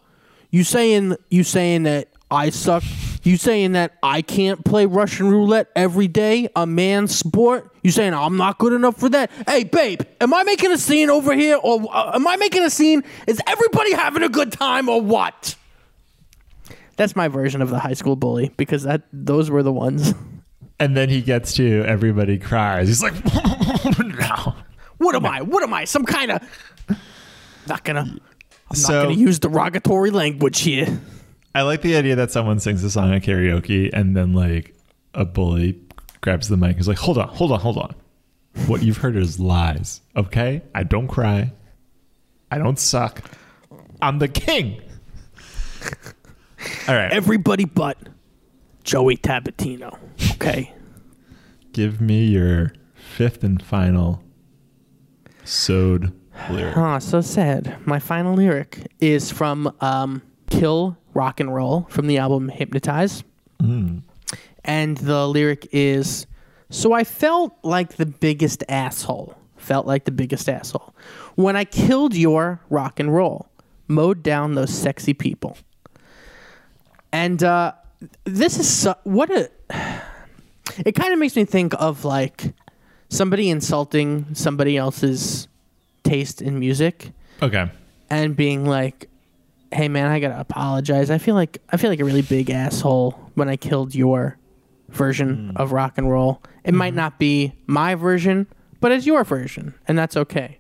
[0.51, 2.83] you saying you saying that I suck?
[3.23, 7.73] You saying that I can't play Russian roulette every day, a man's sport?
[7.83, 9.31] You saying I'm not good enough for that?
[9.47, 12.71] Hey, babe, am I making a scene over here, or uh, am I making a
[12.71, 13.05] scene?
[13.27, 15.57] Is everybody having a good time, or what?"
[16.97, 20.15] That's my version of the high school bully because that those were the ones.
[20.79, 22.89] And then he gets to everybody cries.
[22.89, 23.15] He's like,
[23.99, 24.55] no.
[24.99, 25.41] What am I?
[25.41, 25.85] What am I?
[25.85, 26.43] Some kind of
[27.67, 28.19] not gonna.
[28.71, 31.01] I'm So- not gonna use derogatory language here.
[31.55, 34.75] I like the idea that someone sings a song at karaoke and then like
[35.15, 35.79] a bully
[36.21, 37.95] grabs the mic and is like, hold on, hold on, hold on.
[38.67, 40.01] What you've heard is lies.
[40.17, 40.63] Okay?
[40.75, 41.53] I don't cry.
[42.51, 43.23] I don't suck.
[44.03, 44.81] I'm the king.
[46.89, 47.13] All right.
[47.13, 47.97] Everybody but
[48.85, 49.99] Joey Tabatino.
[50.33, 50.73] Okay.
[51.73, 54.23] Give me your fifth and final
[55.45, 56.13] SOAD
[56.51, 57.03] lyric.
[57.03, 57.77] So sad.
[57.87, 63.25] My final lyric is from um, Kill Rock and Roll from the album Hypnotize.
[64.65, 66.27] And the lyric is
[66.71, 69.37] So I felt like the biggest asshole.
[69.57, 70.95] Felt like the biggest asshole.
[71.35, 73.49] When I killed your rock and roll,
[73.89, 75.57] mowed down those sexy people.
[77.13, 77.73] And uh,
[78.25, 79.51] this is so, what a.
[80.85, 82.53] It kind of makes me think of like
[83.09, 85.49] somebody insulting somebody else's
[86.09, 87.11] taste in music
[87.43, 87.71] Okay.
[88.11, 89.09] and being like,
[89.73, 91.11] "Hey man, I gotta apologize.
[91.11, 94.39] I feel like I feel like a really big asshole when I killed your
[94.89, 96.43] version of rock and roll.
[96.65, 98.47] It might not be my version,
[98.81, 100.59] but it's your version, and that's okay."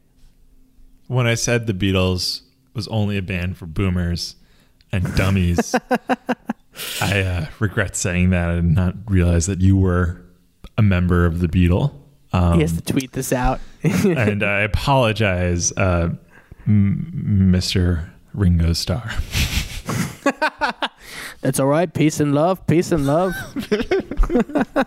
[1.08, 2.40] When I said the Beatles
[2.74, 4.34] was only a band for boomers
[4.92, 5.74] and dummies,
[7.00, 10.20] I uh, regret saying that and not realize that you were
[10.76, 11.92] a member of the Beatle.
[12.32, 13.60] Um, he has to tweet this out.
[13.82, 16.10] and I apologize, uh,
[16.66, 18.08] m- Mr.
[18.34, 19.10] Ringo Starr.
[21.40, 21.92] that's all right.
[21.92, 22.66] Peace and love.
[22.66, 23.34] Peace and love.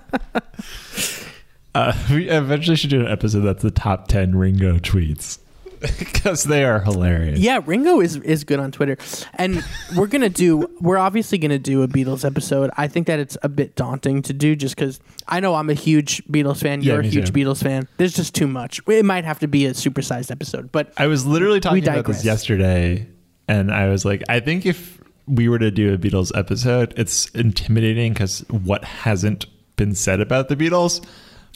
[1.76, 5.38] Uh, we eventually should do an episode that's the top 10 Ringo tweets
[6.00, 7.40] because they are hilarious.
[7.40, 8.98] yeah, Ringo is is good on Twitter,
[9.36, 9.64] and
[9.96, 10.70] we're gonna do.
[10.82, 12.70] We're obviously gonna do a Beatles episode.
[12.78, 15.74] I think that it's a bit daunting to do, just because I know I'm a
[15.74, 16.82] huge Beatles fan.
[16.82, 17.34] Yeah, You're a huge too.
[17.34, 17.88] Beatles fan.
[17.98, 18.82] There's just too much.
[18.88, 22.26] It might have to be a supersized episode, but I was literally talking about this
[22.26, 23.08] yesterday,
[23.48, 27.30] and I was like, I think if we were to do a Beatles episode, it's
[27.30, 31.06] intimidating because what hasn't been said about the Beatles.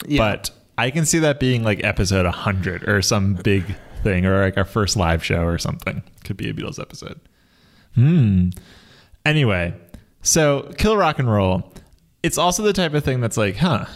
[0.06, 0.18] Yeah.
[0.18, 3.64] But I can see that being like episode 100 or some big
[4.04, 6.02] thing, or like our first live show or something.
[6.22, 7.18] Could be a Beatles episode.
[7.96, 8.50] Hmm.
[9.26, 9.74] Anyway,
[10.22, 11.72] so Kill Rock and Roll.
[12.22, 13.86] It's also the type of thing that's like, huh.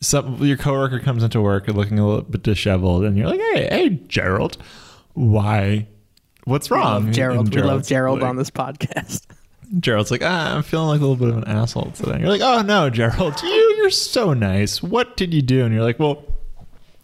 [0.00, 3.68] Some your coworker comes into work looking a little bit disheveled, and you're like, "Hey,
[3.70, 4.58] hey, Gerald,
[5.14, 5.86] why?
[6.44, 7.54] What's wrong?" love Gerald.
[7.54, 9.22] We love Gerald like- on this podcast.
[9.80, 12.20] Gerald's like, ah, I'm feeling like a little bit of an asshole today.
[12.20, 14.82] You're like, oh no, Gerald, you you're so nice.
[14.82, 15.64] What did you do?
[15.64, 16.22] And you're like, well,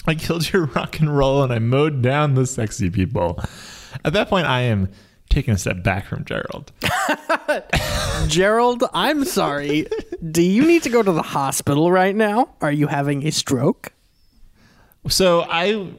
[0.07, 3.43] I killed your rock and roll and I mowed down the sexy people.
[4.05, 4.89] At that point, I am
[5.29, 6.73] taking a step back from Gerald.
[8.27, 9.87] Gerald, I'm sorry.
[10.31, 12.55] Do you need to go to the hospital right now?
[12.61, 13.93] Are you having a stroke?
[15.09, 15.93] So I,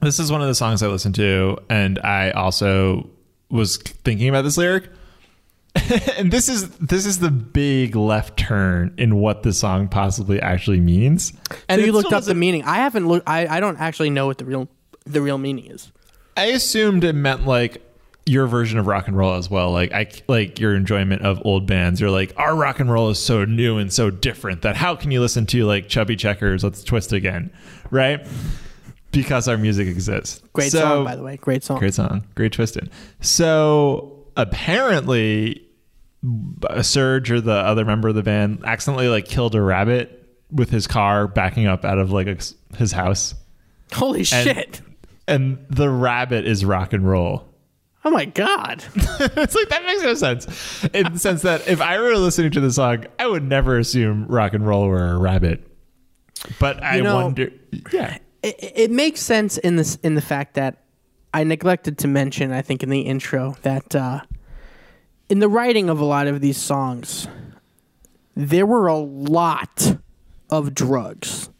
[0.00, 3.08] this is one of the songs I listened to, and I also
[3.50, 4.88] was thinking about this lyric.
[6.16, 10.80] and this is this is the big left turn in what the song possibly actually
[10.80, 11.32] means.
[11.68, 12.62] And so you looked up the meaning.
[12.62, 13.28] I haven't looked.
[13.28, 14.68] I, I don't actually know what the real
[15.04, 15.90] the real meaning is.
[16.36, 17.82] I assumed it meant like
[18.26, 19.70] your version of rock and roll as well.
[19.72, 22.00] Like I like your enjoyment of old bands.
[22.00, 25.10] You're like our rock and roll is so new and so different that how can
[25.10, 26.62] you listen to like Chubby Checkers?
[26.64, 27.52] Let's twist again,
[27.90, 28.26] right?
[29.10, 30.40] Because our music exists.
[30.52, 31.36] Great So- song, by the way.
[31.36, 31.78] Great song.
[31.78, 32.24] Great song.
[32.34, 32.90] Great twisted.
[33.20, 35.66] So apparently,
[36.24, 40.20] uh, Serj or the other member of the band accidentally like killed a rabbit
[40.50, 42.36] with his car backing up out of like a,
[42.76, 43.34] his house,
[43.92, 44.80] Holy and, shit!
[45.26, 47.48] And the rabbit is rock and roll.
[48.04, 48.84] Oh my god!
[48.94, 52.60] it's like that makes no sense in the sense that if I were listening to
[52.60, 55.66] the song, I would never assume rock and roll were a rabbit.
[56.58, 57.50] But I know- wonder,
[57.92, 60.83] yeah, It, it makes sense in this in the fact that
[61.34, 62.52] I neglected to mention.
[62.52, 64.20] I think in the intro that uh,
[65.28, 67.26] in the writing of a lot of these songs,
[68.36, 69.98] there were a lot
[70.48, 71.50] of drugs.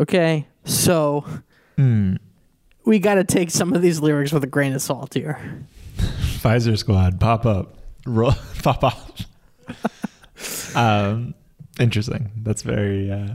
[0.00, 1.24] Okay, so
[2.84, 5.66] we got to take some of these lyrics with a grain of salt here.
[5.96, 8.32] Pfizer Squad, pop up, roll,
[8.62, 10.76] pop off.
[10.76, 11.34] um,
[11.80, 12.30] interesting.
[12.36, 13.10] That's very.
[13.10, 13.34] Uh,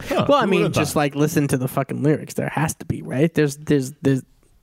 [0.00, 1.00] huh, Well, I mean, just thought?
[1.00, 2.34] like listen to the fucking lyrics.
[2.34, 3.32] There has to be, right?
[3.32, 4.22] There's, there's, there's,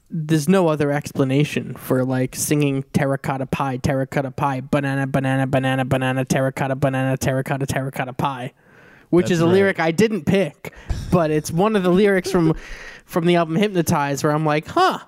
[0.10, 6.26] there's no other explanation for like singing terracotta pie, terracotta pie, banana, banana, banana, banana,
[6.26, 8.53] terracotta, banana, terracotta, terracotta pie,
[9.10, 9.53] which That's is a right.
[9.53, 10.74] lyric I didn't pick,
[11.12, 12.56] but it's one of the lyrics from,
[13.06, 14.99] from the album Hypnotize, where I'm like, huh,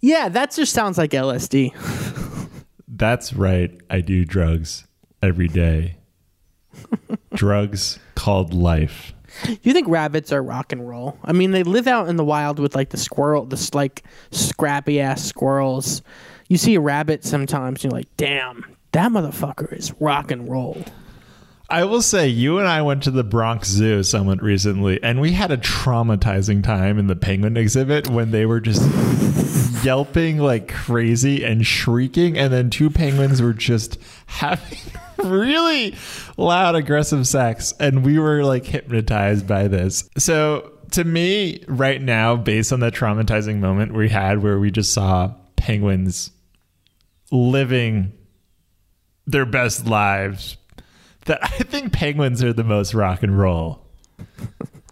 [0.00, 1.72] yeah, that just sounds like LSD.
[2.88, 3.78] That's right.
[3.90, 4.86] I do drugs
[5.22, 5.96] every day.
[7.34, 9.12] drugs called life.
[9.44, 11.18] Do you think rabbits are rock and roll?
[11.24, 15.00] I mean, they live out in the wild with like the squirrel, this like scrappy
[15.00, 16.02] ass squirrels.
[16.48, 20.84] You see a rabbit sometimes, and you're like, damn, that motherfucker is rock and roll.
[21.68, 25.32] I will say, you and I went to the Bronx Zoo somewhat recently, and we
[25.32, 28.82] had a traumatizing time in the penguin exhibit when they were just
[29.84, 34.78] yelping like crazy and shrieking, and then two penguins were just having
[35.18, 35.96] really
[36.36, 40.08] loud, aggressive sex, and we were like hypnotized by this.
[40.18, 44.92] So, to me, right now, based on that traumatizing moment we had where we just
[44.92, 46.30] saw penguins
[47.32, 48.12] living
[49.26, 50.56] their best lives
[51.26, 53.82] that I think penguins are the most rock and roll.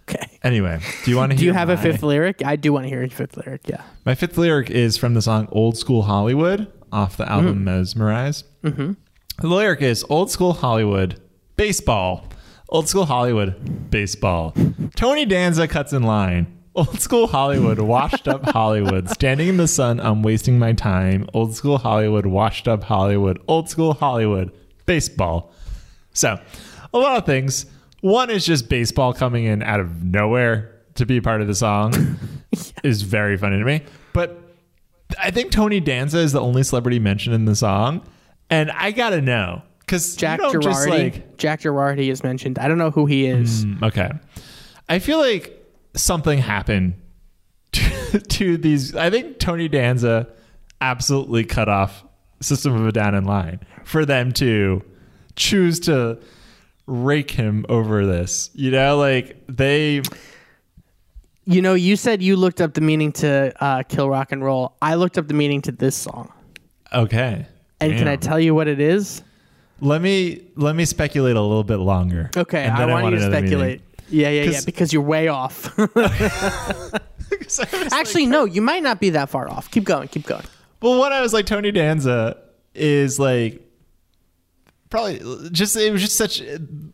[0.09, 0.39] Okay.
[0.43, 2.45] Anyway, do you want to Do you have a fifth lyric?
[2.45, 3.63] I do want to hear a fifth lyric.
[3.67, 3.83] Yeah.
[4.05, 8.45] My fifth lyric is from the song Old School Hollywood off the album Mezmerize.
[8.63, 8.93] Mm-hmm.
[9.39, 11.21] The lyric is Old School Hollywood,
[11.57, 12.29] baseball.
[12.69, 14.55] Old School Hollywood, baseball.
[14.95, 16.47] Tony Danza cuts in line.
[16.75, 19.09] Old School Hollywood, washed up Hollywood.
[19.09, 21.29] Standing in the sun, I'm wasting my time.
[21.33, 23.41] Old School Hollywood, washed up Hollywood.
[23.49, 24.53] Old School Hollywood,
[24.85, 25.53] baseball.
[26.15, 26.41] So,
[26.93, 27.67] a lot of things.
[28.01, 32.19] One is just baseball coming in out of nowhere to be part of the song
[32.85, 33.83] is very funny to me.
[34.13, 34.41] But
[35.21, 38.03] I think Tony Danza is the only celebrity mentioned in the song,
[38.51, 40.89] and I gotta know because Jack you Girardi.
[40.89, 42.59] like Jack Girardi is mentioned.
[42.59, 43.65] I don't know who he is.
[43.65, 44.11] Mm, okay.
[44.89, 45.63] I feel like
[45.95, 46.95] something happened
[47.73, 48.95] to, to these.
[48.95, 50.29] I think Tony Danza
[50.81, 52.05] absolutely cut off
[52.41, 54.83] System of a Down in line for them to
[55.37, 56.19] choose to
[56.87, 58.51] rake him over this.
[58.55, 60.03] You know, like they.
[61.47, 64.77] You know, you said you looked up the meaning to uh, "Kill Rock and Roll."
[64.81, 66.33] I looked up the meaning to this song,
[66.93, 67.45] Okay.
[67.81, 69.23] and can I tell you what it is?
[69.81, 72.31] Let me let me speculate a little bit longer.
[72.35, 73.49] Okay, I want wanna you to the meaning.
[73.49, 73.81] speculate.
[74.09, 74.53] Yeah, yeah, yeah.
[74.53, 75.71] 'Cause- Because you're way off.
[75.79, 77.01] I
[77.41, 79.71] was like, Actually, no, you might not be that far off.
[79.71, 80.09] Keep going.
[80.09, 80.45] Keep going.
[80.81, 82.39] Well, what I was like Tony Danza
[82.75, 83.61] is like
[84.95, 86.41] probably just it was just such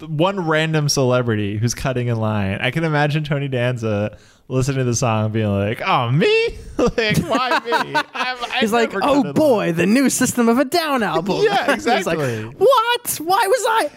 [0.00, 2.56] one random celebrity who's cutting in line.
[2.62, 4.16] I can imagine Tony Danza
[4.48, 6.58] listening to the song being like, "Oh, me?
[6.78, 7.72] like why me?"
[8.14, 11.86] I'm, I He's like, "Oh boy, the new System of a Down album." Yeah, He's
[11.86, 12.44] like, exactly.
[12.44, 13.20] what?
[13.22, 13.90] Why was I?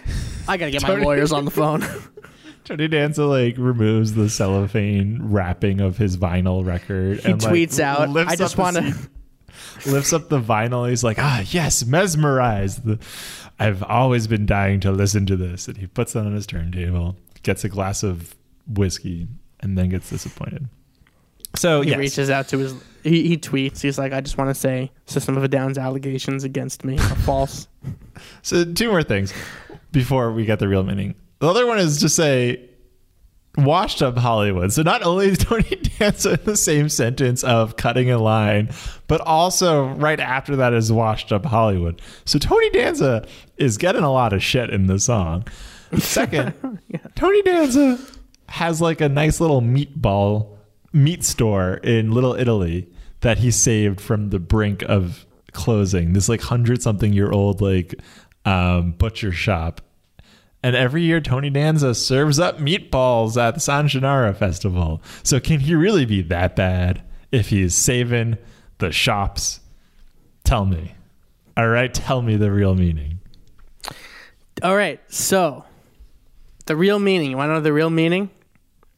[0.50, 1.86] I gotta get my lawyers on the phone.
[2.66, 7.22] Tony Danza like removes the cellophane wrapping of his vinyl record.
[7.22, 8.94] He and, like, tweets out, lifts "I just want to."
[9.86, 10.90] Lifts up the vinyl.
[10.90, 12.86] He's like, ah, yes, mesmerized.
[12.86, 13.00] The,
[13.60, 15.68] I've always been dying to listen to this.
[15.68, 18.36] And he puts it on his turntable, gets a glass of
[18.68, 19.28] whiskey,
[19.60, 20.68] and then gets disappointed.
[21.56, 22.00] So He yes.
[22.00, 22.74] reaches out to his.
[23.04, 23.82] He, he tweets.
[23.82, 27.16] He's like, "I just want to say, System of a Down's allegations against me are
[27.16, 27.68] false."
[28.44, 29.34] So two more things
[29.92, 31.16] before we get the real meaning.
[31.40, 32.70] The other one is to say
[33.58, 34.74] washed up Hollywood.
[34.74, 35.64] So not only is Tony
[36.00, 38.70] Danza in the same sentence of cutting a line,
[39.08, 42.02] but also right after that is washed up Hollywood.
[42.26, 43.28] So Tony Danza
[43.58, 45.46] is getting a lot of shit in the song.
[45.98, 46.54] Second,
[47.16, 48.00] Tony Danza
[48.50, 50.58] has like a nice little meatball
[50.92, 52.88] meat store in Little Italy
[53.22, 56.14] that he saved from the brink of closing.
[56.14, 57.96] This like hundred something year old like
[58.46, 59.82] um, butcher shop.
[60.64, 65.02] And every year, Tony Danza serves up meatballs at the San Gennaro Festival.
[65.22, 67.04] So, can he really be that bad
[67.34, 68.38] if he's saving
[68.78, 69.60] the shops?
[70.46, 70.94] Tell me.
[71.58, 73.20] All right, tell me the real meaning.
[74.62, 75.66] All right, so
[76.66, 77.30] the real meaning.
[77.32, 78.30] You want to know the real meaning?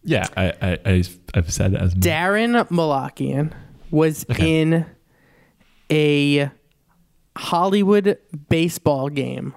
[0.04, 1.04] Yeah, I, I, I
[1.34, 3.52] I've said it as Daron Malakian
[3.90, 4.62] was Okay.
[4.62, 4.86] in
[5.92, 6.52] a
[7.36, 8.18] Hollywood
[8.50, 9.56] baseball game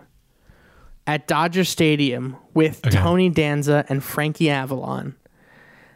[1.08, 2.96] at Dodger Stadium with Okay.
[2.96, 5.14] Tony Danza and Frankie Avalon.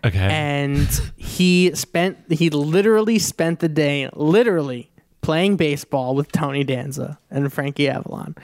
[0.05, 0.19] okay.
[0.19, 4.91] And he spent he literally spent the day literally
[5.21, 8.35] playing baseball with Tony Danza and Frankie Avalon.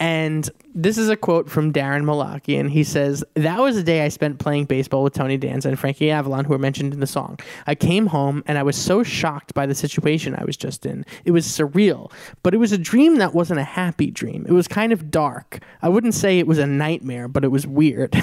[0.00, 4.02] And this is a quote from Daron Malaki, and He says, That was the day
[4.02, 7.06] I spent playing baseball with Tony Danza and Frankie Avalon, who are mentioned in the
[7.06, 7.38] song.
[7.66, 11.04] I came home and I was so shocked by the situation I was just in.
[11.26, 12.10] It was surreal,
[12.42, 14.46] but it was a dream that wasn't a happy dream.
[14.48, 15.58] It was kind of dark.
[15.82, 18.14] I wouldn't say it was a nightmare, but it was weird.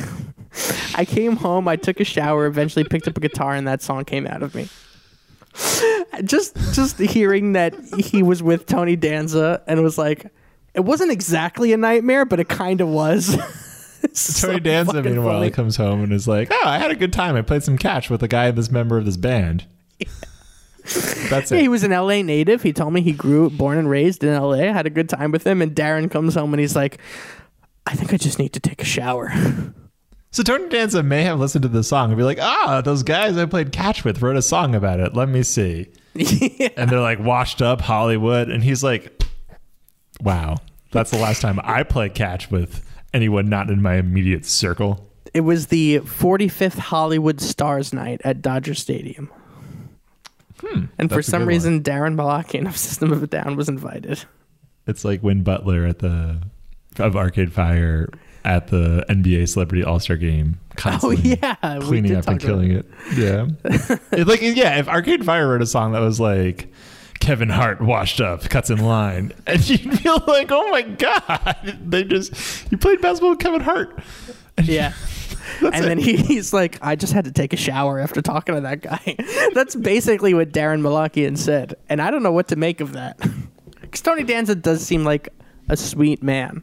[0.95, 4.03] I came home, I took a shower, eventually picked up a guitar, and that song
[4.03, 4.67] came out of me.
[6.23, 10.31] Just just hearing that he was with Tony Danza and was like,
[10.77, 13.35] it wasn't exactly a nightmare, but it kind of was.
[14.13, 15.49] So Tony Danza, meanwhile, funny.
[15.51, 17.35] comes home and is like, "Oh, I had a good time.
[17.35, 19.65] I played some catch with a guy that's member of this band."
[21.29, 22.61] That's Yeah, he was an LA native.
[22.61, 24.59] He told me he grew born and raised in LA.
[24.59, 25.61] I had a good time with him.
[25.61, 26.99] And Daron comes home and he's like,
[27.85, 29.31] I think I just need to take a shower.
[30.29, 33.37] So Tony Danza may have listened to the song and be like, ah, those guys
[33.37, 35.15] I played catch with wrote a song about it.
[35.15, 35.87] Let me see.
[36.13, 36.67] yeah.
[36.77, 38.49] And they're like washed up Hollywood.
[38.49, 39.23] And he's like,
[40.21, 40.57] wow,
[40.91, 42.83] that's the last time I play catch with
[43.13, 45.05] anyone not in my immediate circle.
[45.33, 49.29] It was the 45th Hollywood Stars Night at Dodger Stadium.
[50.63, 53.69] and for Hmm, that's a some reason, Daron Malakian of System of a Down was
[53.69, 54.23] invited.
[54.87, 56.41] It's like when Butler at the
[56.97, 58.09] of Arcade Fire
[58.45, 60.59] at the NBA Celebrity All Star Game.
[61.03, 62.85] Oh yeah, cleaning up and killing it.
[63.15, 66.71] Yeah, It's like yeah, if Arcade Fire wrote a song that was like
[67.19, 72.03] Kevin Hart washed up, cuts in line, and you'd feel like, oh my god, they
[72.03, 73.99] just you played basketball with Kevin Hart.
[74.63, 74.93] Yeah.
[75.61, 78.61] and then he, he's like, I just had to take a shower after talking to
[78.61, 79.15] that guy.
[79.53, 81.75] That's basically what Daron Malakian said.
[81.89, 83.19] And I don't know what to make of that.
[83.79, 85.29] Because Tony Danza does seem like
[85.69, 86.61] a sweet man.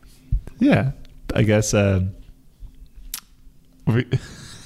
[0.59, 0.91] Yeah,
[1.35, 2.03] I guess uh,
[3.87, 4.07] we-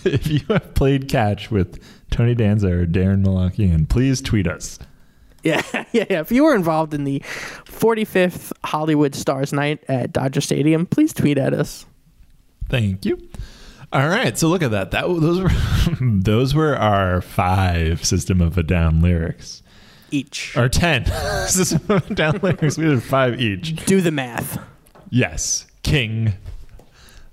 [0.04, 1.80] if you have played catch with
[2.10, 4.80] Tony Danza or Daron Malakian, please tweet us.
[5.42, 5.62] Yeah,
[5.92, 6.20] yeah, yeah.
[6.20, 7.20] If you were involved in the
[7.64, 11.86] 45th Hollywood Stars Night at Dodger Stadium, please tweet at us.
[12.68, 13.18] Thank you.
[13.92, 14.90] All right, so look at that.
[14.90, 15.50] That those were
[16.00, 19.62] those were our five System of a Down lyrics,
[20.10, 20.54] Each.
[20.56, 21.06] or ten
[21.48, 22.76] System of a Down lyrics.
[22.76, 23.76] We did five each.
[23.86, 24.58] Do the math.
[25.08, 26.34] Yes, King.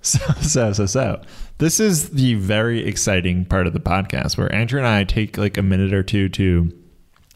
[0.01, 1.21] So so so so.
[1.57, 5.57] This is the very exciting part of the podcast where Andrew and I take like
[5.57, 6.71] a minute or two to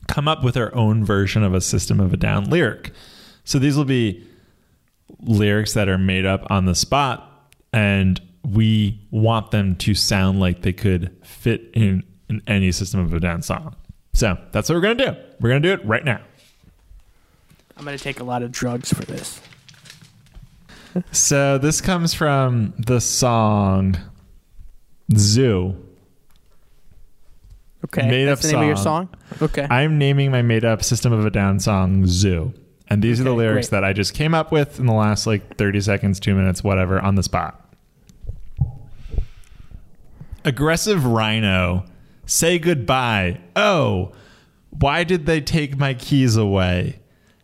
[0.10, 2.92] come up with our own version of a System of a Down lyric.
[3.46, 4.28] So these will be
[5.22, 10.64] lyrics that are made up on the spot and we want them to sound like
[10.64, 13.76] they could fit in, in any System of a Down song.
[14.14, 15.18] So that's what we're going to do.
[15.40, 16.22] We're going to do it right now.
[17.78, 19.40] I'm going to take a lot of drugs for this.
[21.12, 23.96] So this comes from the song
[25.16, 25.78] Zoo.
[27.86, 28.10] Okay.
[28.10, 29.10] Made That's up the name of your song.
[29.42, 29.66] Okay.
[29.70, 32.54] I'm naming my made up System of a Down song Zoo.
[32.90, 33.82] And these are the lyrics great.
[33.82, 37.00] that I just came up with in the last like 30 seconds, two minutes, whatever,
[37.00, 37.76] on the spot.
[40.44, 41.86] Aggressive rhino,
[42.26, 43.40] say goodbye.
[43.56, 44.14] Oh,
[44.72, 47.00] why did they take my keys away?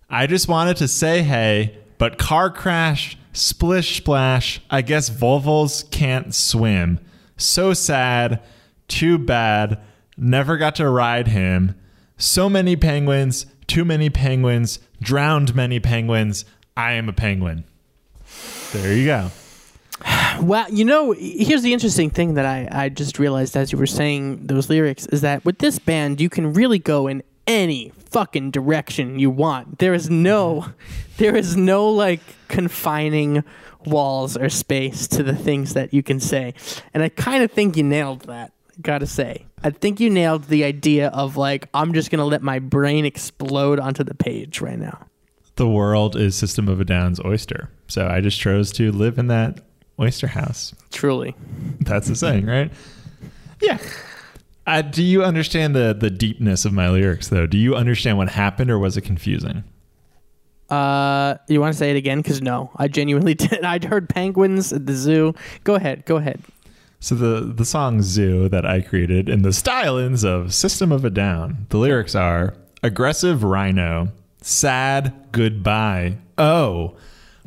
[0.10, 4.62] I just wanted to say hey, but car crash, splish splash.
[4.70, 7.00] I guess Volvos can't swim.
[7.38, 8.42] So sad,
[8.88, 9.80] too bad.
[10.18, 11.76] Never got to ride him.
[12.18, 16.46] So many penguins, too many penguins, drowned many penguins.
[16.78, 17.66] I am a penguin.
[18.72, 19.32] There you go.
[20.42, 23.88] Well, you know, here's the interesting thing that I, I just realized as you were
[23.88, 28.52] saying those lyrics is that with this band, you can really go in any fucking
[28.52, 29.80] direction you want.
[29.80, 30.72] There is no, mm-hmm.
[31.18, 33.44] there is no like confining
[33.86, 36.54] walls or space to the things that you can say.
[36.94, 38.52] And I kind of think you nailed that.
[38.82, 42.60] Gotta say, I think you nailed the idea of like, I'm just gonna let my
[42.60, 45.06] brain explode onto the page right now.
[45.56, 47.70] The world is System of a Down's oyster.
[47.88, 49.62] So I just chose to live in that
[50.00, 50.76] oyster house.
[50.92, 51.36] Truly.
[51.80, 52.72] That's the saying, right?
[53.62, 53.78] Yeah.
[54.68, 57.46] Uh, do you understand the the deepness of my lyrics, though?
[57.46, 59.64] Do you understand what happened, or was it confusing?
[60.70, 62.18] Uh, you want to say it again?
[62.20, 63.64] Because no, I genuinely did.
[63.64, 65.36] I'd heard penguins at the zoo.
[65.64, 66.06] Go ahead.
[66.06, 66.42] Go ahead.
[67.06, 71.12] So the the song "Zoo" that I created in the stylings of System of a
[71.12, 74.08] Down, the lyrics are aggressive rhino,
[74.42, 76.18] sad goodbye.
[76.40, 76.96] Oh,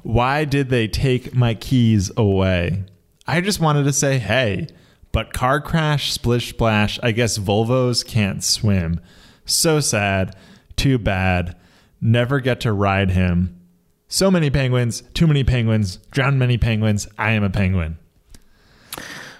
[0.04, 2.84] why did they take my keys away?
[3.26, 4.68] I just wanted to say hey,
[5.10, 7.00] but car crash, splish splash.
[7.02, 9.00] I guess Volvos can't swim.
[9.44, 10.36] So sad.
[10.76, 11.56] Too bad.
[12.00, 13.60] Never get to ride him.
[14.06, 17.08] So many penguins, too many penguins, drowned many penguins.
[17.18, 17.98] I am a penguin.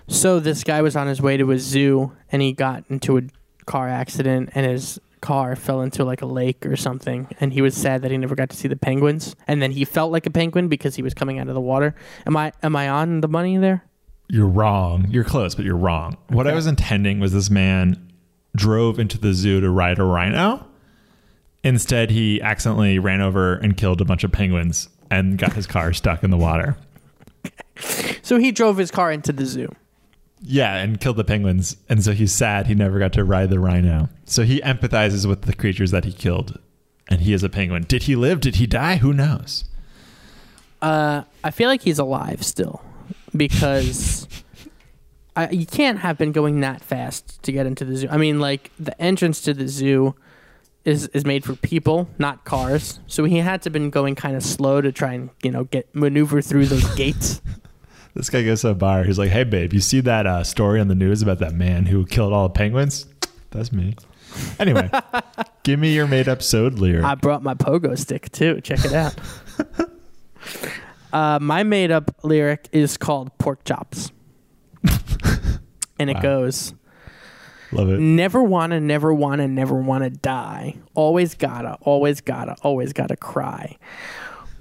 [0.09, 3.23] So this guy was on his way to a zoo and he got into a
[3.67, 7.77] car accident and his car fell into like a lake or something and he was
[7.77, 10.31] sad that he never got to see the penguins and then he felt like a
[10.31, 11.95] penguin because he was coming out of the water.
[12.27, 13.85] Am I am I on the money there?
[14.29, 15.07] You're wrong.
[15.11, 16.17] You're close, but you're wrong.
[16.29, 18.11] What I was intending was this man
[18.55, 20.67] drove into the zoo to ride a rhino.
[21.65, 25.93] Instead, he accidentally ran over and killed a bunch of penguins and got his car
[25.93, 26.77] stuck in the water.
[28.23, 29.75] So he drove his car into the zoo.
[30.41, 31.77] Yeah, and killed the penguins.
[31.89, 34.09] And so he's sad he never got to ride the rhino.
[34.25, 36.59] So he empathizes with the creatures that he killed.
[37.09, 37.85] And he is a penguin.
[37.89, 38.41] Did he live?
[38.41, 38.97] Did he die?
[38.97, 39.65] Who knows?
[40.81, 42.83] Uh, I feel like he's alive still
[43.37, 44.29] because
[45.35, 48.09] I, you can't have been going that fast to get into the zoo.
[48.11, 50.15] I mean, like the entrance to the zoo
[50.85, 53.01] is is made for people, not cars.
[53.07, 55.65] So he had to have been going kind of slow to try and you know
[55.65, 57.41] get maneuver through those gates.
[58.19, 59.05] This guy goes to a bar.
[59.05, 61.87] He's like, "Hey, babe, you see that uh, story on the news about that man
[61.87, 63.07] who killed all the penguins?
[63.51, 63.95] That's me."
[64.59, 64.91] Anyway,
[65.63, 67.05] give me your made-up SOAD lyric.
[67.05, 68.61] I brought my pogo stick too.
[68.61, 69.15] Check it out.
[71.13, 74.11] uh, my made up lyric is called Pork Chops.
[76.01, 76.23] and it Wow.
[76.23, 76.75] goes
[77.71, 78.01] Love it.
[78.01, 80.75] Never wanna, never wanna, never wanna die.
[80.95, 83.77] Always gotta, always gotta, always gotta cry.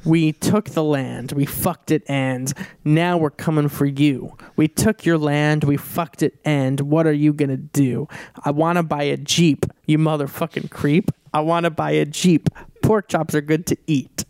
[0.07, 2.53] We took the land, we fucked it, and
[2.85, 4.38] now we're coming for you.
[4.55, 8.07] We took your land, we fucked it, and what are you gonna do?
[8.45, 11.11] I wanna buy a Jeep, you motherfucking creep.
[11.34, 12.47] I wanna buy a Jeep.
[12.81, 14.23] Pork chops are good to eat.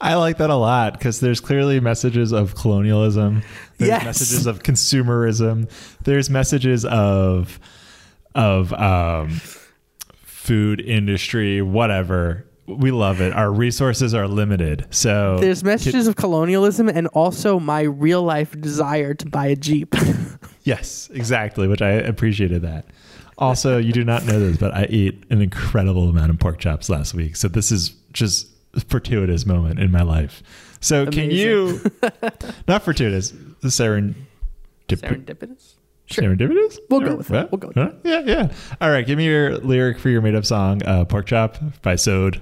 [0.00, 3.42] I like that a lot because there's clearly messages of colonialism.
[3.78, 4.04] There's Yes.
[4.04, 5.68] messages of consumerism.
[6.04, 7.58] There's messages of
[8.34, 9.40] of um,
[10.22, 12.45] food industry, whatever.
[12.66, 13.32] We love it.
[13.32, 19.14] Our resources are limited, so There's messages of colonialism and also my real life desire
[19.14, 19.94] to buy a Jeep.
[20.64, 21.68] yes, exactly.
[21.68, 22.86] Which I appreciated that.
[23.38, 26.88] Also, you do not know this, but I ate an incredible amount of pork chops
[26.88, 27.36] last week.
[27.36, 30.42] So this is just a fortuitous moment in my life.
[30.80, 31.80] So can you
[32.68, 33.32] not fortuitous,
[33.62, 34.14] serendip-
[34.88, 35.74] Serendipitous?
[36.10, 36.78] serendipitous?
[36.88, 37.50] We'll go with that.
[37.52, 37.92] We'll go with Huh?
[38.04, 38.52] Yeah, yeah.
[38.80, 41.96] All right, give me your lyric for your made up song, uh, "Pork Chop" by
[41.96, 42.40] SOAD.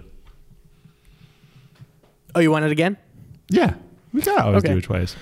[2.34, 2.96] Oh, you want it again?
[3.50, 3.74] Yeah,
[4.12, 4.72] we gotta always Okay.
[4.72, 5.16] do it twice.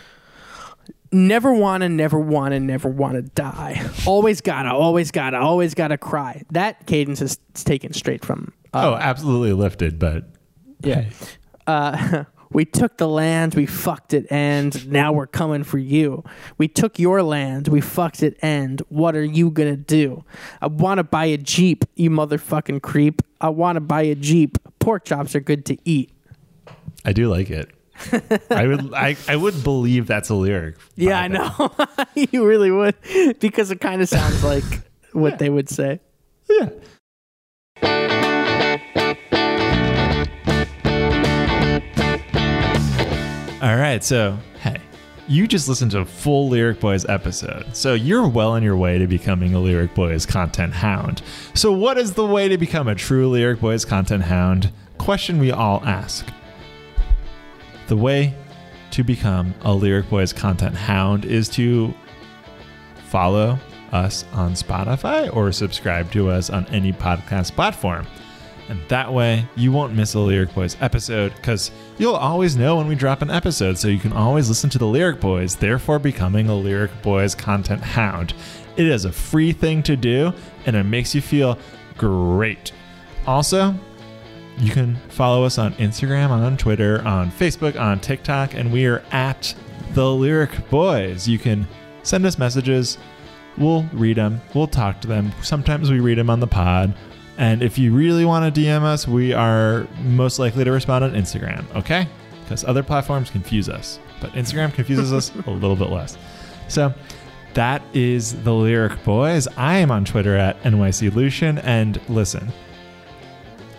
[1.15, 3.83] Never wanna, never wanna, never wanna die.
[4.07, 6.43] Always gotta, always gotta, always gotta cry.
[6.53, 8.53] That cadence is taken straight from.
[8.73, 10.25] oh, Uh, absolutely lifted, but
[10.83, 11.05] yeah.
[11.67, 16.25] Uh, we took the land, we fucked it, and now we're coming for you.
[16.57, 20.25] We took your land, we fucked it, and what are you gonna do?
[20.63, 23.21] I wanna buy a Jeep, you motherfucking creep.
[23.39, 24.57] I wanna buy a Jeep.
[24.79, 26.11] Pork chops are good to eat.
[27.05, 27.71] I do like it.
[28.51, 30.77] I would, I, I would believe that's a lyric.
[30.97, 31.73] Yeah, I know.
[32.15, 32.97] you really would,
[33.41, 34.65] because it kind of sounds like
[35.13, 36.01] what they would say.
[36.49, 36.71] Yeah.
[43.63, 44.79] All right, so hey,
[45.29, 48.99] you just listened to a full Lyric Boys episode, so you're well on your way
[48.99, 51.23] to becoming a Lyric Boys content hound.
[51.55, 54.73] So, what is the way to become a true Lyric Boys content hound?
[54.99, 56.27] Question we all ask.
[57.89, 58.35] The way
[58.93, 61.93] to become a Lyric Boys content hound is to
[63.09, 63.59] follow
[63.93, 68.07] us on Spotify or subscribe to us on any podcast platform.
[68.69, 72.87] And that way, you won't miss a Lyric Boys episode because you'll always know when
[72.87, 73.77] we drop an episode.
[73.77, 77.83] So you can always listen to the Lyric Boys, therefore becoming a Lyric Boys content
[77.83, 78.35] hound.
[78.77, 80.33] It is a free thing to do
[80.65, 81.59] and it makes you feel
[81.99, 82.73] great.
[83.27, 83.75] Also,
[84.63, 89.03] you can follow us on Instagram, on Twitter, on Facebook, on TikTok, and we are
[89.11, 89.53] at
[89.93, 91.27] the Lyric Boys.
[91.27, 91.67] You can
[92.05, 92.97] send us messages.
[93.59, 94.41] We'll read them.
[94.55, 95.33] We'll talk to them.
[95.43, 96.95] Sometimes we read them on the pod.
[97.39, 101.13] And if you really want to DM us, we are most likely to respond on
[101.13, 102.07] Instagram, okay?
[102.43, 106.17] Because other platforms confuse us, but Instagram confuses us a little bit less.
[106.69, 106.95] So
[107.55, 109.49] that is the Lyric Boys.
[109.57, 111.59] I am on Twitter at NYC Lucian.
[111.59, 112.53] And listen,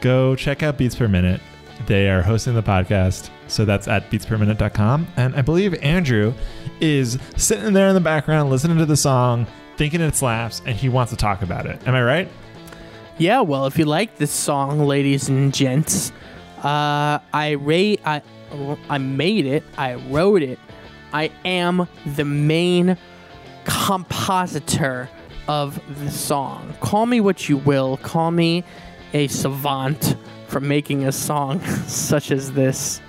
[0.03, 1.39] go check out Beats Per Minute.
[1.87, 3.29] They are hosting the podcast.
[3.47, 5.07] So that's at beatsperminute.com.
[5.15, 6.33] And I believe Andrew
[6.81, 9.47] is sitting there in the background listening to the song,
[9.77, 11.87] thinking it slaps, and he wants to talk about it.
[11.87, 12.29] Am I right?
[13.17, 16.11] Yeah, well, if you like this song, ladies and gents,
[16.57, 18.21] uh, I ra- I,
[18.89, 19.63] I made it.
[19.77, 20.59] I wrote it.
[21.13, 22.97] I am the main
[23.63, 25.09] compositor
[25.47, 26.73] of the song.
[26.81, 27.97] Call me what you will.
[27.97, 28.63] Call me
[29.13, 30.17] a savant
[30.47, 33.01] for making a song such as this.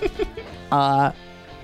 [0.72, 1.12] uh,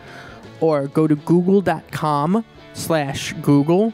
[0.60, 2.44] or go to google.com
[2.74, 3.92] slash Google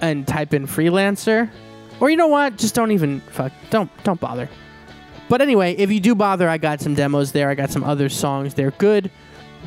[0.00, 1.50] and type in freelancer.
[2.00, 2.56] Or you know what?
[2.58, 3.52] Just don't even fuck.
[3.70, 4.50] Don't don't bother.
[5.28, 7.50] But anyway, if you do bother, I got some demos there.
[7.50, 8.54] I got some other songs.
[8.54, 9.10] They're good.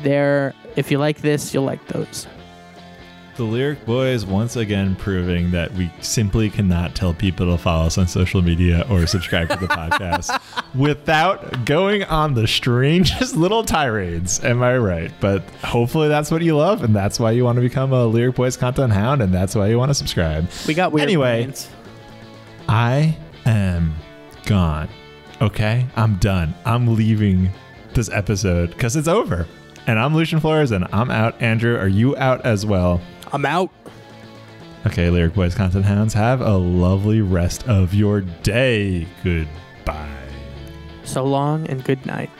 [0.02, 2.26] They're if you like this, you'll like those.
[3.36, 7.96] The Lyric Boys once again proving that we simply cannot tell people to follow us
[7.96, 10.40] on social media or subscribe to the podcast
[10.74, 14.44] without going on the strangest little tirades.
[14.44, 15.10] Am I right?
[15.20, 18.34] But hopefully that's what you love, and that's why you want to become a Lyric
[18.34, 20.48] Boys content hound, and that's why you want to subscribe.
[20.66, 21.44] We got weird Anyway.
[21.44, 21.70] plans.
[22.68, 23.16] I
[23.46, 23.94] am
[24.44, 24.88] gone
[25.40, 26.54] okay, I'm done.
[26.64, 27.50] I'm leaving
[27.94, 29.46] this episode because it's over.
[29.86, 31.40] And I'm Lucian Flores and I'm out.
[31.40, 33.00] Andrew, are you out as well?
[33.32, 33.70] I'm out.
[34.86, 39.06] Okay, Lyric Boys Content Hounds, have a lovely rest of your day.
[39.22, 40.28] Goodbye.
[41.04, 42.30] So long and good night.